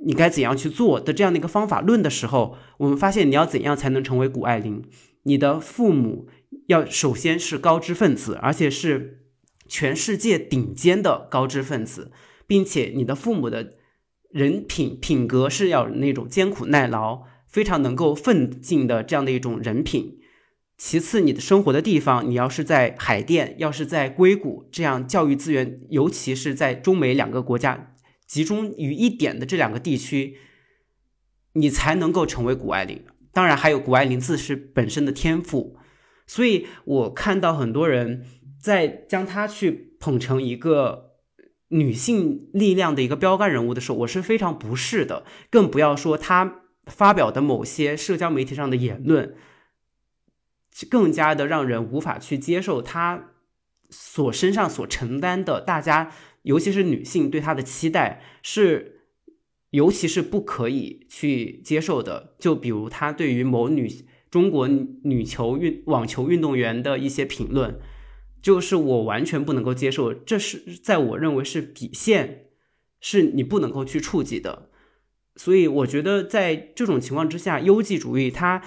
[0.04, 4.82] 你该怎样去做的这样的一个方法论的时候，我们发现你要怎样才能成为谷爱凌？
[5.22, 6.28] 你的父母
[6.66, 9.20] 要首先是高知分子，而且是
[9.68, 12.10] 全世界顶尖的高知分子，
[12.46, 13.74] 并且你的父母的
[14.30, 20.18] 人品品格是要那种艰苦耐劳、非常能够奋进的这样的一种人品。
[20.76, 27.91] 其次，你的生活的地方，你要是在海淀，要是在硅谷，这样教育资源，尤其是在中美两个国家。
[28.32, 30.38] 集中于一点的这两个地区，
[31.52, 33.04] 你才能够成为谷爱凌。
[33.30, 35.76] 当然，还有谷爱凌自身本身的天赋。
[36.26, 38.24] 所以我看到很多人
[38.58, 41.18] 在将她去捧成一个
[41.68, 45.26] 女性力量的一个标杆人物的时候，我是非常不适的。
[45.50, 49.36] 更不要说她发表的某些社交媒体上的言论，
[50.88, 53.34] 更加的让人无法去接受她
[53.90, 56.10] 所身上所承担的大家。
[56.42, 59.00] 尤其是女性对他的期待是，
[59.70, 62.34] 尤其是不可以去接受的。
[62.38, 63.90] 就比如他对于某女
[64.30, 67.78] 中国女球运网球运动员的一些评论，
[68.40, 70.12] 就是我完全不能够接受。
[70.12, 72.46] 这是在我认为是底线，
[73.00, 74.70] 是你不能够去触及的。
[75.36, 78.62] 所以我觉得在这种情况之下，优绩主义它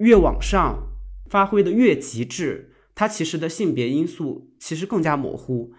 [0.00, 0.88] 越往上
[1.30, 5.72] 发挥的越极致，它其实的性别因素其实更加模糊。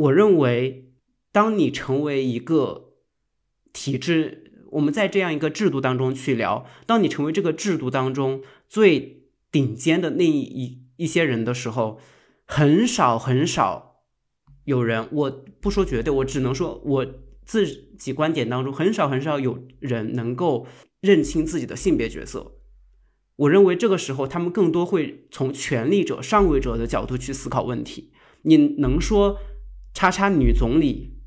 [0.00, 0.92] 我认为，
[1.30, 2.94] 当你成为一个
[3.70, 12.00] 体制，我们在这样一个制度当中去聊，当你成为这个制度当中最顶尖的那一一些人的时候，
[12.46, 14.04] 很少很少
[14.64, 15.30] 有人，我
[15.60, 17.06] 不说绝对，我只能说我
[17.44, 17.66] 自
[17.98, 20.66] 己观点当中，很少很少有人能够
[21.02, 22.52] 认清自己的性别角色。
[23.36, 28.12] 我认为这个时候，他们更多会从权力者、上位者的角度去思考问题。
[28.42, 29.38] 你能说？
[29.92, 31.18] 叉叉女总理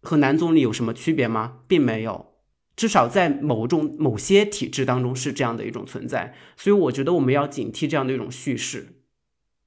[0.00, 1.58] 和男总理有什么区别吗？
[1.66, 2.34] 并没有，
[2.76, 6.34] 至少在某种某些体制当中是这样的一种存在。
[6.56, 8.96] 所以我觉得我们要警惕这样的一种叙事。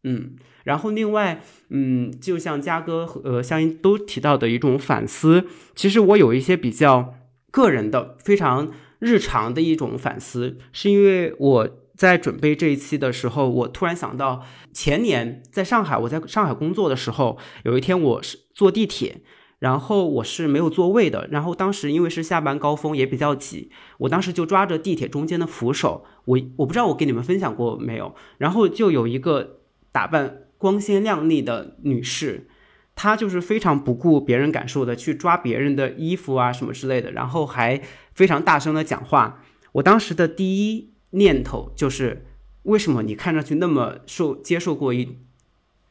[0.03, 7.15] 嗯，然后另外，嗯，就像嘉哥和呃香音都提到的一种反思，其实我有一些比较
[7.49, 14.43] 个人的、非常日常的一种反思，是因为我在准备这一期的时候，我突然想到
[14.73, 19.21] 前年在上海，我在上海工作的时候，有一天我是坐地铁，
[19.59, 32.49] 然后我是没有座位的，然后当时因为是下班高峰也比较挤，我当时就抓着地铁中间的扶手，我我不知道我跟你们分享过没有，然后就有一个打扮光鲜亮丽的女士。
[32.97, 37.81] 她就是非常不顾别人感受的去抓别人的衣服啊什么之类的，然后还
[38.13, 39.43] 非常大声的讲话。
[39.73, 42.25] 我当时的第一念头就是，
[42.63, 45.17] 为什么你看上去那么受接受过一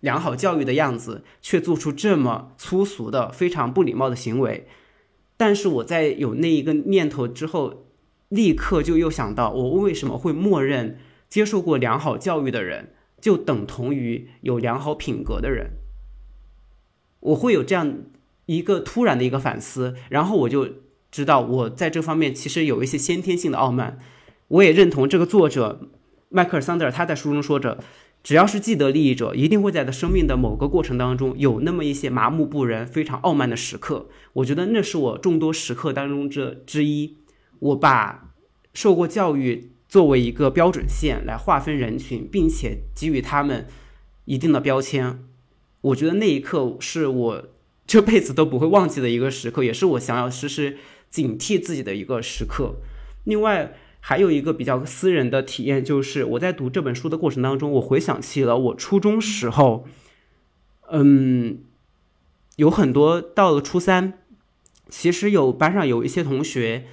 [0.01, 4.69] 良好教育的样子，却做出这么粗俗的、非常不礼貌的行为？
[5.37, 7.87] 但是我在有那一个念头之后，
[8.29, 10.99] 立刻就又想到，我为什么会默认
[11.29, 15.71] 接受过良好教育的人就等同于有良好品格的人？
[17.21, 18.03] 我会有这样
[18.47, 20.69] 一个突然的一个反思，然后我就
[21.11, 23.99] 知道我在这方面其实有一些先天性的傲慢。
[24.49, 25.89] 我也认同这个作者
[26.29, 27.79] 迈克尔桑德尔他在书中说着，
[28.23, 34.09] 只要是既得利益者，一定会在他生命的某个过程当中有那么一些麻木不仁、非常傲慢的时刻。
[34.35, 37.19] 我觉得那是我众多时刻当中这之一。
[37.61, 38.33] 我把
[38.73, 43.67] 受过教育作为一个标准线来划分人群，并且给予他们
[44.25, 45.21] 一定的标签。
[45.81, 47.49] 我觉得那一刻是我
[47.87, 50.79] 这辈子都不会忘记的一个时刻，也是我想要时时
[51.11, 52.75] 警惕自己的一个时刻。
[53.25, 53.75] 另外，
[54.07, 59.87] 还有一个比较私人的体验，就是我在读这本书的过程当中，我回想起了我初中时候，
[60.91, 61.61] 嗯，
[62.57, 64.19] 有很多到了初三，
[64.91, 66.85] 其实有班上有一些同学，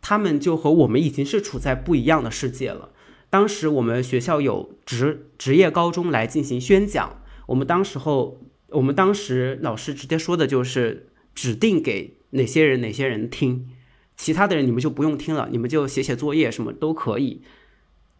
[0.00, 2.90] 他们就和我们已经是处在不一样的世界了。
[3.28, 7.20] 当时我们学校有职职业高中来进行宣讲。
[7.46, 13.68] 我们当时候，我们当时老师直接说的就是指定给哪些人哪些人听，
[14.16, 17.42] 其他的人你们就不用听了，你们就写写作业什么都可以。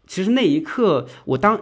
[0.07, 1.61] 其实那一刻，我当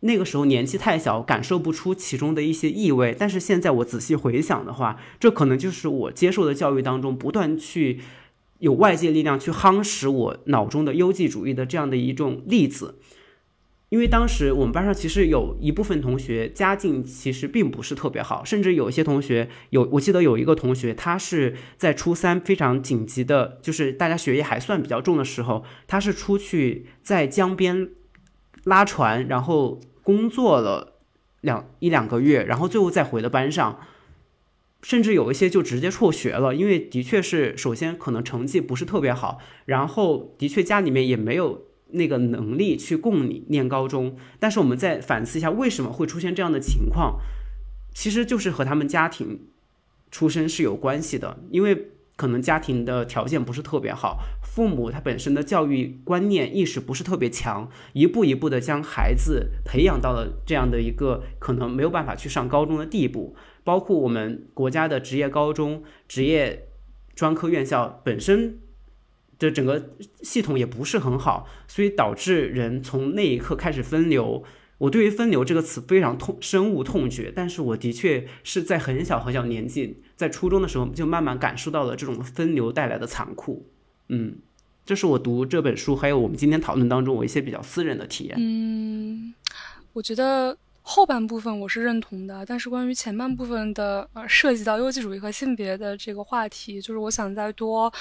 [0.00, 3.14] 那个时候年纪太小，感受不出其中的一些意味。
[3.16, 8.00] 但是现在我仔细回想的话，这可能就是我接受的教育当中不断去
[8.58, 12.96] 有外界力量去夯实我脑中的优绩主义的这样的一种例子。
[13.92, 27.90] 因为当时我们班上其实有一部分同学家境其实并不是特别好，甚至有一些同学有，我记得有一个同学，他是在初三非常紧急的，就是大家学业还算比较重的时候，他是出去在江边
[28.64, 30.94] 拉船，然后工作了
[31.42, 33.78] 两一两个月，然后最后再回了班上，
[34.80, 41.66] 甚至有一些就直接辍学了，因为的确是首先可能成绩不是特别好，然后的确家里面也没有。
[41.92, 47.20] 那个能力去供你念高中，但是我们再反思一下，为什么会出现这样的情况？
[47.94, 49.40] 其实就是和他们家庭
[50.10, 63.36] 出身是有关系的，因为可能家庭的条件不是特别好，父母他本身的教育观念意识不是特别强，一步一步的将孩子培养到了这样的一个可能没有办法去上高中的地步。
[63.64, 66.68] 包括我们国家的职业高中、职业
[67.14, 68.58] 专科院校本身。
[69.42, 69.90] 这整个
[70.22, 74.44] 系统也不是很好，所以导致人从那一刻开始分流。
[74.78, 83.68] 我对于“分流”这个词非常痛深恶痛绝，但是我的确是在很小很小年纪，在初中的时候就慢慢感受到了这种分流带来的残酷。
[84.08, 84.36] 嗯，
[84.86, 88.36] 这是我读这本书，还有我们今天讨论当中我一些比较私人的体验。
[88.38, 89.34] 嗯，
[89.92, 97.92] 我觉得后半部分我是认同的，但是关于前半部分的呃涉及到优绩主义和性别的这个话题，就是我想再多。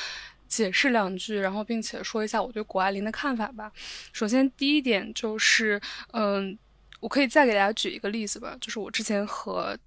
[0.51, 3.71] 解释两句，然后并且说一下我对谷爱凌的看法吧。
[4.11, 5.81] 首先，第一点就是，
[6.11, 6.57] 嗯，
[6.99, 9.77] 我可以再给大家举一个例子吧，就是我之前和。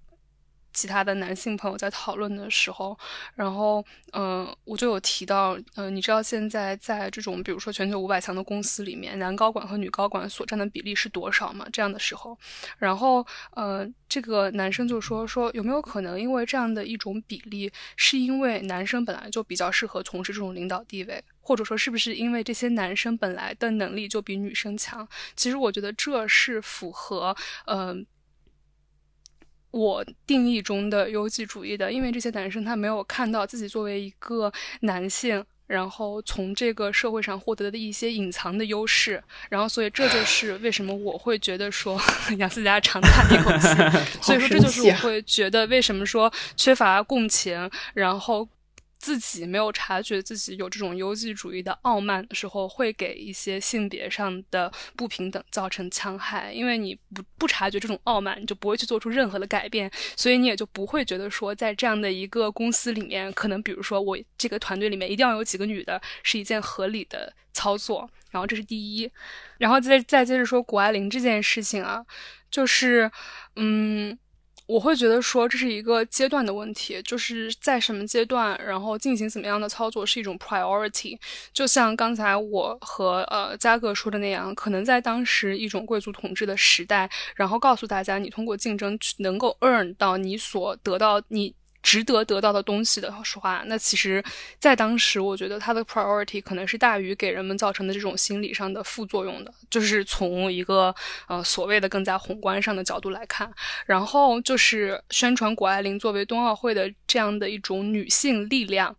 [0.75, 2.99] 其他的男性朋友在讨论的时候，
[3.35, 11.67] 然后，嗯，我就有提到，嗯，你知道现在在这种比如说全球五百强的公司里面，男高管和女高管所占的比例是多少吗？
[11.73, 12.37] 这样的时候，
[12.77, 25.07] 然后，呃，这个男生就说说有没有可能因为这样的一种比例，是因为男生本来就比较适合从事这种领导地位，或者说是不是因为这些男生本来的能力就比女生强？
[25.37, 27.37] 其实我觉得这是符合，
[27.67, 28.05] 嗯。
[29.75, 34.53] 我定义中的优绩主义的，因为这些男生他没有看到自己作为一个
[34.83, 42.01] 男性，然后从这个社会上获得的一些隐藏的优势，然后所以这就是为什么我会觉得说
[42.39, 43.67] 杨思佳长叹一口气，
[44.23, 48.49] 所以说这就是我会觉得为什么说缺乏共情，然后。
[49.05, 56.51] 自己没有察觉自己有这种优绩主义的傲慢的时候，会给一些性别上的不平等造成戕害。
[56.51, 68.09] 因为你不不察觉这种傲慢，你就不会去做出任何的改变，所以你也就不会觉得说，在这样的一个公司里面，可能比如说我这个团队里面一定要有几个女的，是一件合理的操作。
[68.31, 69.11] 然后这是第一，
[69.59, 72.03] 然后再再接着说谷爱凌这件事情啊，
[72.51, 73.11] 就是
[73.57, 74.19] 嗯。
[74.67, 81.19] 我会觉得说这是一个阶段的问题，就是在什么阶段，然后进行怎么样的操作是一种 priority。
[81.53, 91.55] 就像刚才我和呃嘉哥说的那样，可能在当时一种贵族统治的时代，然后告诉大家，你通过竞争能够 earn 到你所得到你。
[91.85, 94.25] 值得得到的东西的话，那其实，
[94.59, 99.53] 在当时，我觉得它的 priority 可能是大于给人们造成的这种心理上的副作用的。
[99.69, 100.93] 就是从一个
[101.29, 103.53] 呃所谓的更加宏观上的角度来看，
[103.85, 108.97] 然后就是宣传谷爱凌作为冬奥会的这样的一种女性力量。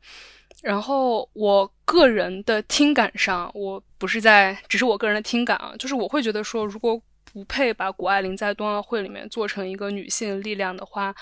[0.61, 7.01] 然后我个人的听感上，我不是在，只是我个人的听感啊，就是我会觉得说，如果
[7.33, 11.15] 不配把谷爱凌在冬奥会里面做成一个女性力量的话。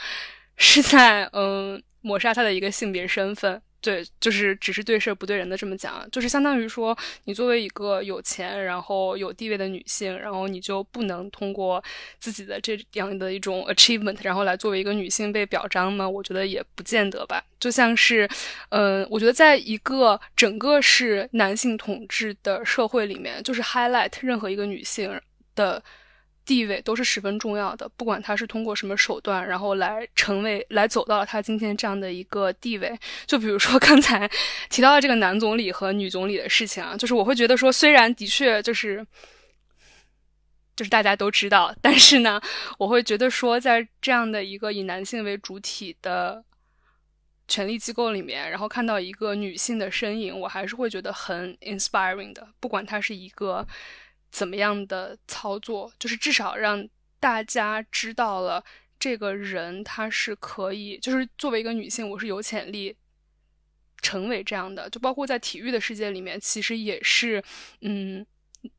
[0.58, 11.84] 是在嗯抹杀他的一个性别身份，对，就是只是对事不对人的这么讲，就是相当于说你作为一个有钱然后有地位的女性，然后你就不能通过
[12.20, 16.08] 自己的这样的一种 achievement，然后来作为一个女性被表彰吗？
[16.08, 17.44] 我觉得也不见得吧。
[17.60, 18.30] 就像是，
[18.70, 25.20] 嗯，我觉得在一个整个是男性统治的社会里面，就是 highlight 任何一个女性
[25.56, 25.82] 的。
[26.45, 32.99] 地位都是十分重要的，不管他是通过什么手段，然后来成为、来走到了他今天这样的一个地位。
[33.26, 34.30] 就比如说刚才
[34.70, 39.06] 提到的这个男总理和女总理的事情啊，就是我会觉得说，虽然的确就是
[40.76, 42.41] 就是大家都知道，但是呢，
[42.78, 46.44] 我会觉得说，在这样的一个以男性为主体的
[47.48, 53.65] 权力机构里面，然后看到一个女性的身影，我还是会觉得很 inspiring 的，不管他是一个。
[54.34, 56.85] 怎么样的操作，就是至少让
[57.19, 58.61] 大家知道了
[58.99, 62.93] 这个人他是可以，就是作为一个女性，我是有潜力
[64.01, 64.89] 成为这样的。
[64.89, 67.41] 就包括在体育的世界里面，其实也是，
[67.81, 68.26] 嗯。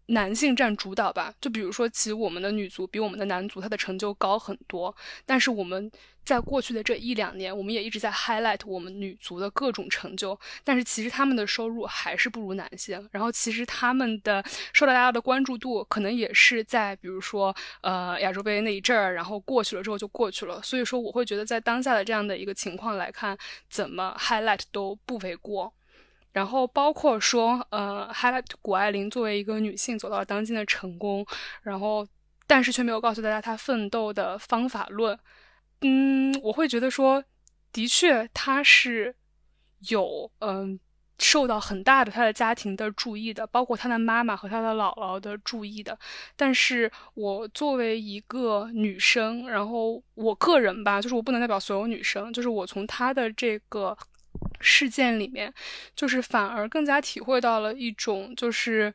[0.06, 4.94] 男性占主导吧，就比如说，其实我们的女足比我们的男足，他的成就高很多。
[5.26, 5.90] 但是我们
[6.24, 10.38] 在过去的这一两年，我们也一直在 highlight 我们女足的各种成就。
[10.62, 14.42] 但是其实他们的收入还是不如男性，然后其实他们的
[14.72, 20.62] 受到大家的关注度，可能也是在比如说呃亚洲杯那一阵儿，然后过去了之后就过去了。
[20.62, 23.36] 所以说，我会觉得在当下的这样的一个情况来看，
[23.68, 25.72] 怎么 highlight 都不为过。
[26.32, 31.24] 然后包括说，呃，highlight 谷爱凌作为一个女性走到了当今的成功，
[31.62, 32.04] 然后
[32.46, 35.16] 但是却没有告诉大家她奋斗的方法论。
[35.80, 37.22] 嗯，我会觉得说，
[37.72, 39.14] 的确她是
[39.90, 40.78] 有嗯
[41.18, 45.98] 受到很大的她的家庭的注意的，包括她的妈妈和她的姥姥的注意的。
[46.36, 53.96] 但是我作为一个女生，然后我个人吧，就是我不能代表所有女生，就是我从她的这个。
[54.60, 55.52] 事件里面，
[55.94, 58.92] 就是反而更加体会到了一种就是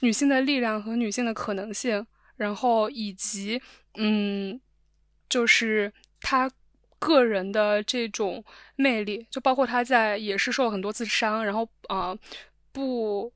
[0.00, 2.04] 女性的力量和女性的可能性，
[2.36, 3.60] 然后以及
[3.94, 4.60] 嗯，
[5.28, 5.92] 就是
[6.24, 6.50] 他
[6.98, 8.42] 个人的这种
[8.76, 12.16] 魅力，就包括他在也是受了很多次伤，然后啊
[12.72, 13.30] 不。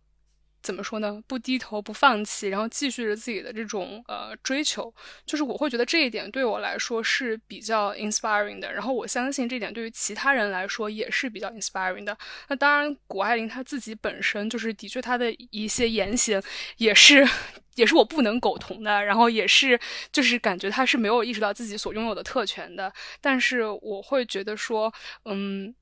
[0.60, 1.22] 怎么说呢？
[1.26, 4.93] 不低头，不放弃，然后继续着自己的这种呃追求，
[5.24, 8.72] 就是我会觉得这一点对我来说是比较 inspiring 的。
[8.72, 12.16] 然后我相信这点对于其他人来说也是比较 inspiring 的。
[12.48, 16.43] 那当然，谷爱凌她自己本身就是的确她的一些言行
[16.78, 17.26] 也是
[17.76, 19.05] 也是我不能苟同的。
[19.05, 19.78] 然后也是
[20.12, 22.93] 就是感觉她是没有意识到自己所拥有的特权的。
[23.20, 24.93] 但是我会觉得说，
[25.24, 25.72] 嗯，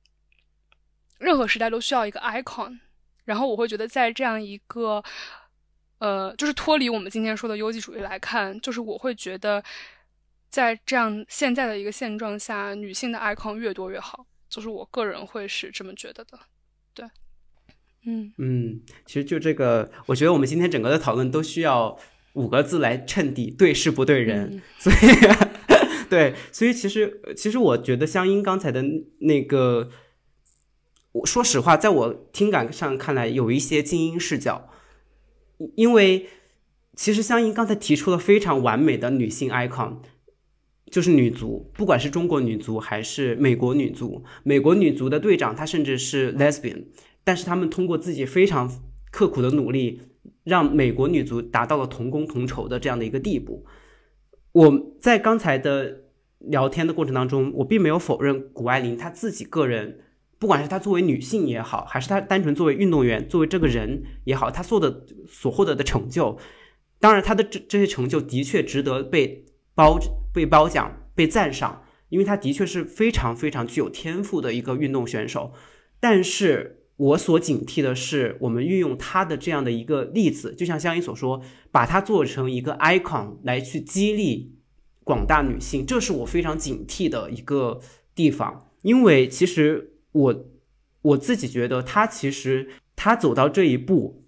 [1.18, 2.78] 任何时代都需要一个 icon。
[3.26, 5.02] 然后我会觉得，在这样一个，
[5.98, 9.62] 呃，就是脱离我们今天说的优绩主义来看，就是我会觉得，
[10.48, 16.38] 在这样现在的一个现状下，女性的 icon 越多越好，就是我个人会是这么觉得的。
[16.94, 17.04] 对，
[18.04, 21.98] 嗯嗯，其实就这个，我觉得我们今天整个的讨论都需要
[22.34, 24.62] 五个字来衬底：对事不对人。
[24.78, 24.96] 所以，
[26.08, 28.84] 对，所以其实其实我觉得香音刚才的
[29.18, 29.90] 那个。
[31.16, 34.68] 我说实话，在我听感上看来，有一些精英视角，
[35.74, 36.26] 因为
[36.94, 39.98] 其实香音刚才提出了非常完美的女性 icon，
[40.90, 46.84] 就是女足，不管是中国女足还是美国女足，美国女足的队长她甚至是 lesbian，
[47.24, 48.70] 但是他们通过自己非常
[49.10, 50.02] 刻苦的努力，
[50.44, 53.64] 让美国女足达到了同工同酬的这样的一个地步。
[54.52, 56.02] 我在刚才的
[56.40, 60.00] 聊天的过程当中，我并没有否认谷爱凌她自己个人。
[60.38, 66.38] 不管是她作为女性也好，还是她单纯作为运动员、作为这个人也好，她做的所获得的成就，
[67.00, 69.44] 当然她的这这些成就的确值得被
[69.74, 69.98] 褒
[70.32, 75.52] 被褒奖、被赞赏，因为她的确是非常非常具有天赋的一个运动选手。
[75.98, 84.54] 但是我所警惕的是，我们运用她的这样的一个例子，就像香音所说，把它做成一个 icon 来去激励
[85.04, 87.80] 广大女性，这是我非常警惕的一个
[88.14, 88.70] 地方。
[88.82, 90.46] 因为其实我
[91.02, 94.24] 我自己觉得，她其实她走到这一步，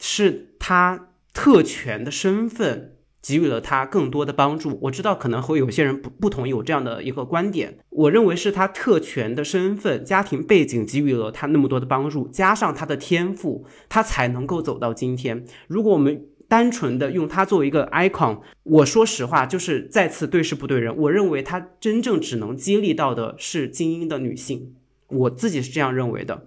[0.00, 2.92] 是她特权的身份。
[3.26, 4.78] 给予了他更多的帮助。
[4.82, 7.78] 我知道可能会有些人不不同意我这样的一个观点。
[7.88, 15.42] 我认为是他特权的身份、家庭背景给予了他那么多的帮助，加上他的天赋，他才能够走到今天。
[15.68, 20.94] 如果我们单纯的用他作为一个 icon，我说实话，就是再次对事不对人。
[20.94, 24.74] 我认为他真正只能激励到的是精英的女性，
[25.14, 26.46] 我自己是这样认为的。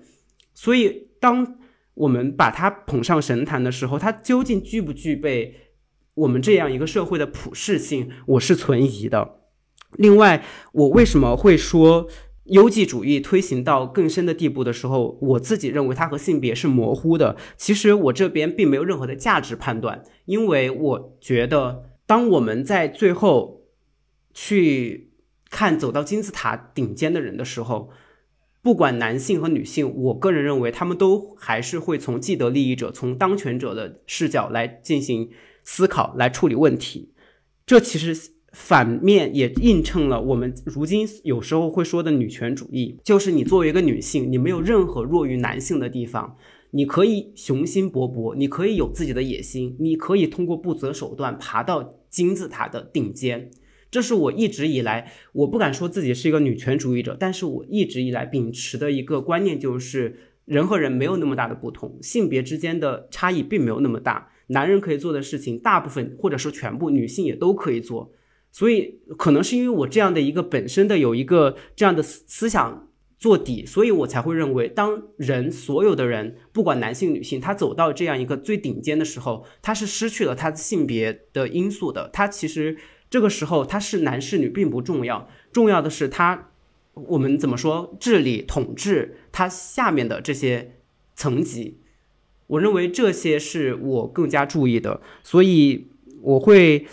[0.54, 1.58] 所以，当
[1.94, 5.56] 我们把他捧上神坛的时候，他究竟具不具备？
[6.16, 9.42] 我们这样一个社会的普适性，我是存疑的。
[9.98, 12.08] 另外，我为什么会说
[12.46, 17.38] 优绩主义推行到更深的地步的时候，我自己认为它和性别是模糊的。
[17.56, 23.68] 其实我这边并没有任何的价值判断，因为我觉得，当我们在最后
[24.34, 25.14] 去
[25.52, 27.92] 看走到金字塔顶尖的人的时候，
[28.62, 35.30] 不管男性和女性，我个人认为他们都还是会从既得利益者、从当权者的视角来进行。
[35.70, 37.12] 思考来处理问题，
[37.66, 38.16] 这其实
[38.54, 46.38] 反面也映衬了我们如今有时候会说的女权主义，就是你作为一个女性，你没有任何弱于男性的地方，
[46.72, 53.52] 你可以雄心勃勃，你可以有自己的野心，你可以通过不择手段爬到金字塔的顶尖。
[53.90, 64.32] 这是我一直以来，我不敢说自己是一个女权主义者，但是我一直以来秉持的一个观念就是，人和人没有那么大的不同，性别之间的差异并没有那么大。
[64.48, 68.14] 男人可以做的事情，大部分或者说全部女性也都可以做，
[68.52, 72.90] 所以可能是因为我这样的一个本身的有一个这样的思思想
[73.20, 82.10] 做底，所以我才会认为，当人所有的人，不管男性女性，他走到这样一个最顶尖的时候，他是失去了他性别的因素的。
[82.14, 82.78] 他其实
[83.10, 86.50] 这个时候他是男是女并不重要，重要的是他
[86.94, 90.74] 我们怎么说治理统治他下面的这些
[91.16, 91.80] 层级。
[92.48, 95.88] 我认为这些是我更加注意的，所以
[96.22, 96.86] 我会，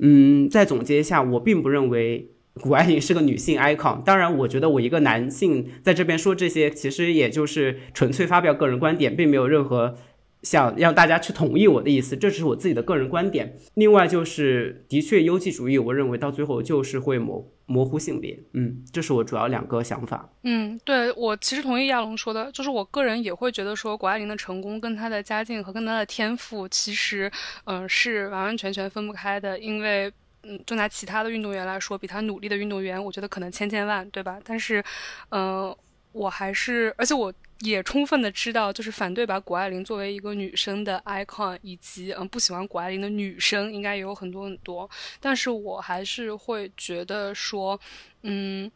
[0.00, 2.30] 嗯，再总结一下，我并不认为
[2.60, 4.02] 谷爱凌是个女性 icon。
[4.02, 9.96] 当然，我觉得我一个男性在这边说这些，其实也就是纯粹发表个人观点，并没有任何。
[10.42, 13.56] 想让大家去同意我的意思，这只是我自己的个人观点。
[13.74, 18.38] 另外就是，的确，优绩主义，我认为到最后就是会模模糊性别。
[18.52, 20.28] 嗯，这是我主要两个想法。
[20.42, 27.30] 嗯，对我其实同意亚龙说的，就是我个人也会觉得说，谷爱凌的成功跟她的家境和跟她的天赋其实，
[27.64, 29.58] 嗯，是完完全全分不开的。
[29.58, 30.12] 因为，
[30.42, 34.40] 嗯，就拿其他的运动员来说，比她努力的运动员，我觉得可能千千万，对吧？
[34.44, 34.82] 但是，
[35.30, 35.74] 嗯，
[36.12, 37.32] 我还是，而且我。
[37.64, 44.90] 也充分的知道，就是反对把谷爱凌作为一个女生的 icon，以及嗯不喜欢谷爱凌的女生应该也有很多很多。
[45.20, 47.78] 但是我还是会觉得说，
[48.22, 48.68] 嗯，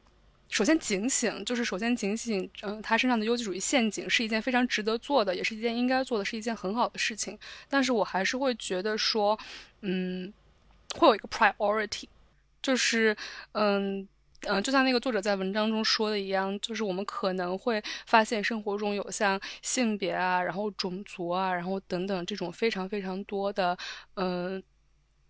[0.49, 7.37] 首先警醒，就是首先警醒，嗯，她身上的优绩主义陷阱是一件非常值得做的，也是一件应该做的，是一件很好的事情。
[7.69, 9.37] 但是我还是会觉得说，
[9.81, 10.33] 嗯，
[10.95, 12.05] 会有一个 priority，
[12.63, 13.17] 就是
[13.51, 14.07] 嗯。
[14.43, 23.77] 嗯，就像那个作者在文章中说的一样，就是我们可能会发现生活中有像性别啊，然后种族啊，然后等等这种非常非常多的，
[24.15, 24.63] 嗯，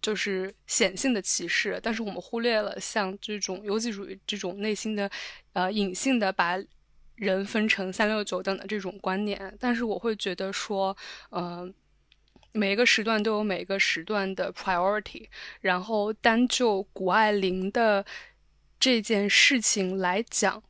[0.02, 5.08] 就是显性的歧视，但是我们忽略了像这种优绩主义这种内心的，
[5.52, 6.58] 呃，隐性的把
[7.14, 9.56] 人分成三六九等的这种观念。
[9.60, 10.94] 但是我会觉得说，
[11.30, 11.72] 嗯，
[12.52, 15.28] 每一个时段都有每一个时段的 priority，
[15.60, 18.04] 然后单就谷爱凌的。
[18.78, 20.62] 这件事情来讲，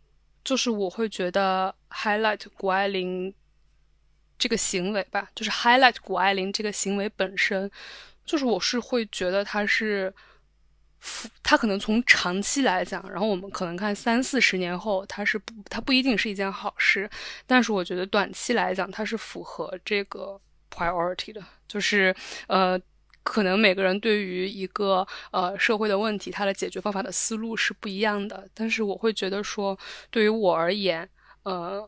[0.45, 3.35] 就是我会觉得 highlight 谷爱凌
[4.39, 7.71] 这个行为吧，就是 highlight 谷爱凌这个行为本身，
[8.25, 10.15] 就是我是会觉得他是，
[11.43, 17.11] 他可能从长期来讲，然后我们可能看三四十年后，他是不，他不一定是一件好事，
[17.47, 22.15] 但是我觉得短期来讲，它是符合这个 priority 的，就是
[22.47, 22.81] 呃。
[23.27, 28.47] 可能每个人对于一个呃社会的问题，他的解决方法的思路是不一样的。
[28.55, 29.77] 但是我会觉得说，
[30.13, 31.09] 对于我而言，
[31.43, 31.85] 呃，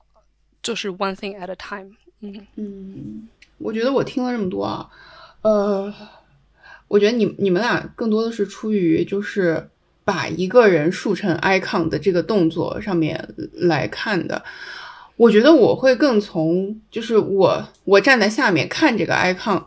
[0.60, 1.92] 就是 one thing at a time。
[2.20, 3.28] 嗯嗯，
[3.58, 4.90] 我觉得我听了这么多啊，
[5.42, 5.94] 呃，
[6.88, 9.70] 我觉得你你们俩更多的是出于就是
[10.04, 14.42] 把一个人树成 icon 的这个动作上面来看的。
[15.16, 19.64] 我觉得我会更从就是我我站在下面看这个 icon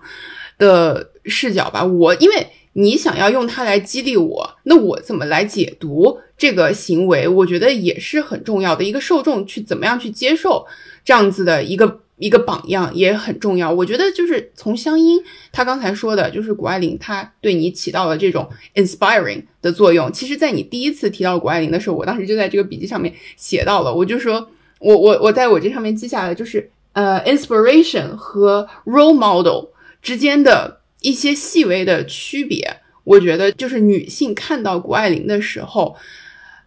[0.61, 1.83] 的视角吧。
[1.83, 7.27] 我因为你想要用它来激励我，那我怎么来解读这个行为？
[7.27, 8.83] 我觉得也是很重要的。
[8.83, 10.65] 一个受众去怎么样去接受
[11.03, 13.71] 这样子的一个一个榜样也很重要。
[13.71, 15.19] 我觉得就是从香音
[15.51, 20.11] 他刚才说的，就是谷爱凌她对你起到了这种 inspiring 的作用。
[20.13, 24.49] 其实，在你第一次提到谷爱凌的时候，我当时就在这个笔记上面写到了，我就说。
[24.83, 29.65] 我我我在我这上面记下来，就是呃，inspiration 和 role model
[30.02, 32.78] 之间的一些细微的区别。
[33.03, 35.98] 我觉得就是女性看到谷爱凌的时候，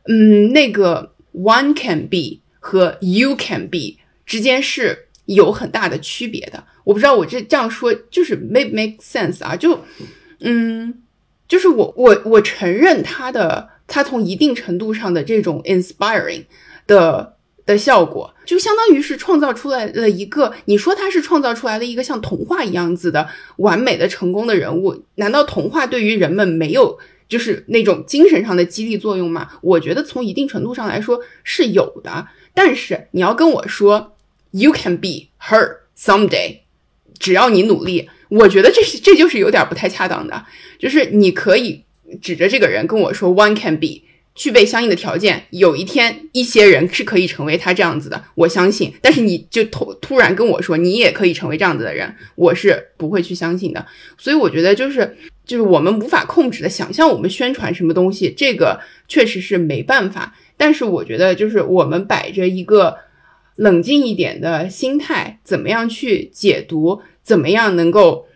[0.09, 6.65] 嗯，那个 one can be 和 you can be 之间是有很大的区别的。
[6.83, 9.55] 我不知道我这这样说就是 make make sense 啊？
[9.55, 9.85] 就
[10.41, 11.03] 嗯，
[11.47, 16.45] 就是我我我承认他的他从一定程度上的这种 inspiring
[16.87, 17.34] 的。
[17.67, 23.27] 的效果就相当于是创造出来了一个，你说他是创造出来了一个像童话一样子的
[23.57, 29.49] 完美的成功的人物，难道童话对于人们没有就是那种精神上的激励作用吗？
[29.63, 34.15] 我觉得从一定程度上来说是有的，但是你要跟我说
[34.51, 36.59] you can be her someday，
[37.19, 40.45] 只要你努力，我觉得这是这就是有点不太恰当的，
[40.79, 41.83] 就是你可以
[42.21, 44.03] 指着这个人跟我说 one can be。
[44.35, 48.93] 具备相应的条件，有一天一些人是可以成为他这样子的，我相信。
[49.01, 53.87] 但是你就突突然跟我说你也可以成为这样子的人，我是不会去相信的。
[54.19, 55.17] 所以我觉得就是
[55.47, 60.35] 就是我们无法控制的想象，我们宣传什么东西，这个确实是没办法。
[60.57, 62.97] 但是我觉得就是我们摆着一个
[63.55, 68.27] 冷静一点的心态，怎么样去解读，怎么样能够，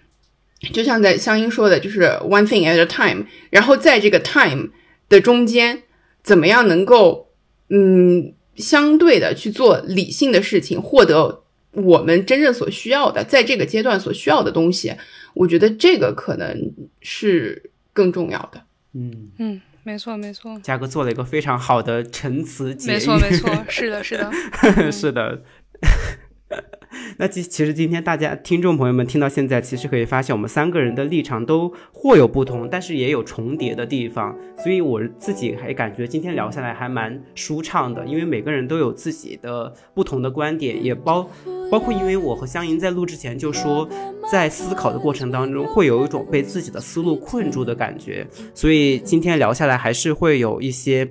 [0.73, 4.69] 就像在香音说的，就是 one thing at a time，然后在这个 time
[5.09, 5.83] 的中间。
[6.29, 7.31] 怎么样能够，
[7.71, 11.43] 嗯，相对的去做理性的事情，获得
[11.73, 14.93] 我们真正所需要的，在这个阶段所需要的东西？
[15.33, 18.63] 我觉得这个可能是更重要的。
[18.93, 20.61] 嗯嗯，没错没错。
[20.63, 25.43] 嘉哥做了一个非常好的陈词解没错没错，是的是的是的。
[27.17, 34.37] 那其其实今天大家听众朋友们听到现在，其实可以发现我们三个人的立场都或有不同，但是也有重叠的地方。
[34.63, 41.29] 所以我自己还感觉今天聊下来还蛮舒畅的，因为每个人都有自己的不同的观点，也包
[41.71, 43.89] 包括因为我和香莹在录之前就说，
[44.31, 51.09] 在思考的过程当中会有一种被自己的思路困住的感觉，所以今天聊下来还是会有一些。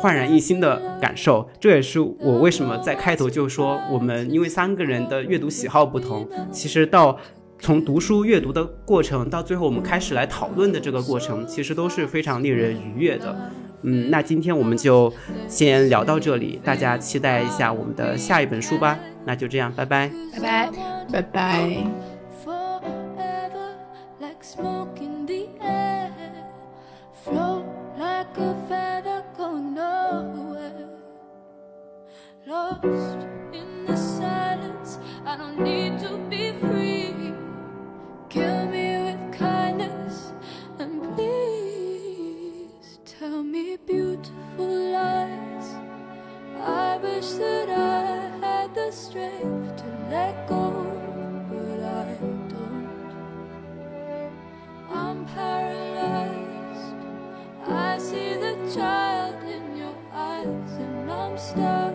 [0.00, 7.16] 焕然一新的感受，这也是我为什么在开头就说我们因为三个人的阅读喜好不同，其实到
[7.58, 13.34] 从读书阅读的过程到最后我们开始来讨论的这个过程，其实都是非常令人愉悦的。
[13.86, 15.12] 嗯，那今天我们就
[15.46, 18.98] 先聊到这里，大家期待一下我们的下一本书吧。
[19.26, 20.70] 那就这样，拜拜，拜拜，
[21.12, 21.78] 拜拜。
[32.64, 33.18] Lost
[33.52, 34.98] in the silence.
[35.24, 37.14] I don't need to be free.
[38.28, 40.32] Kill me with kindness
[40.78, 45.68] and please tell me beautiful lies.
[46.58, 48.06] I wish that I
[48.44, 50.64] had the strength to let go,
[51.50, 52.06] but I
[52.52, 53.14] don't.
[54.90, 56.96] I'm paralyzed.
[57.66, 61.94] I see the child in your eyes, and I'm stuck.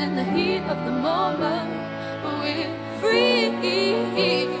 [0.00, 1.70] in the heat of the moment,
[2.22, 4.59] but we're free.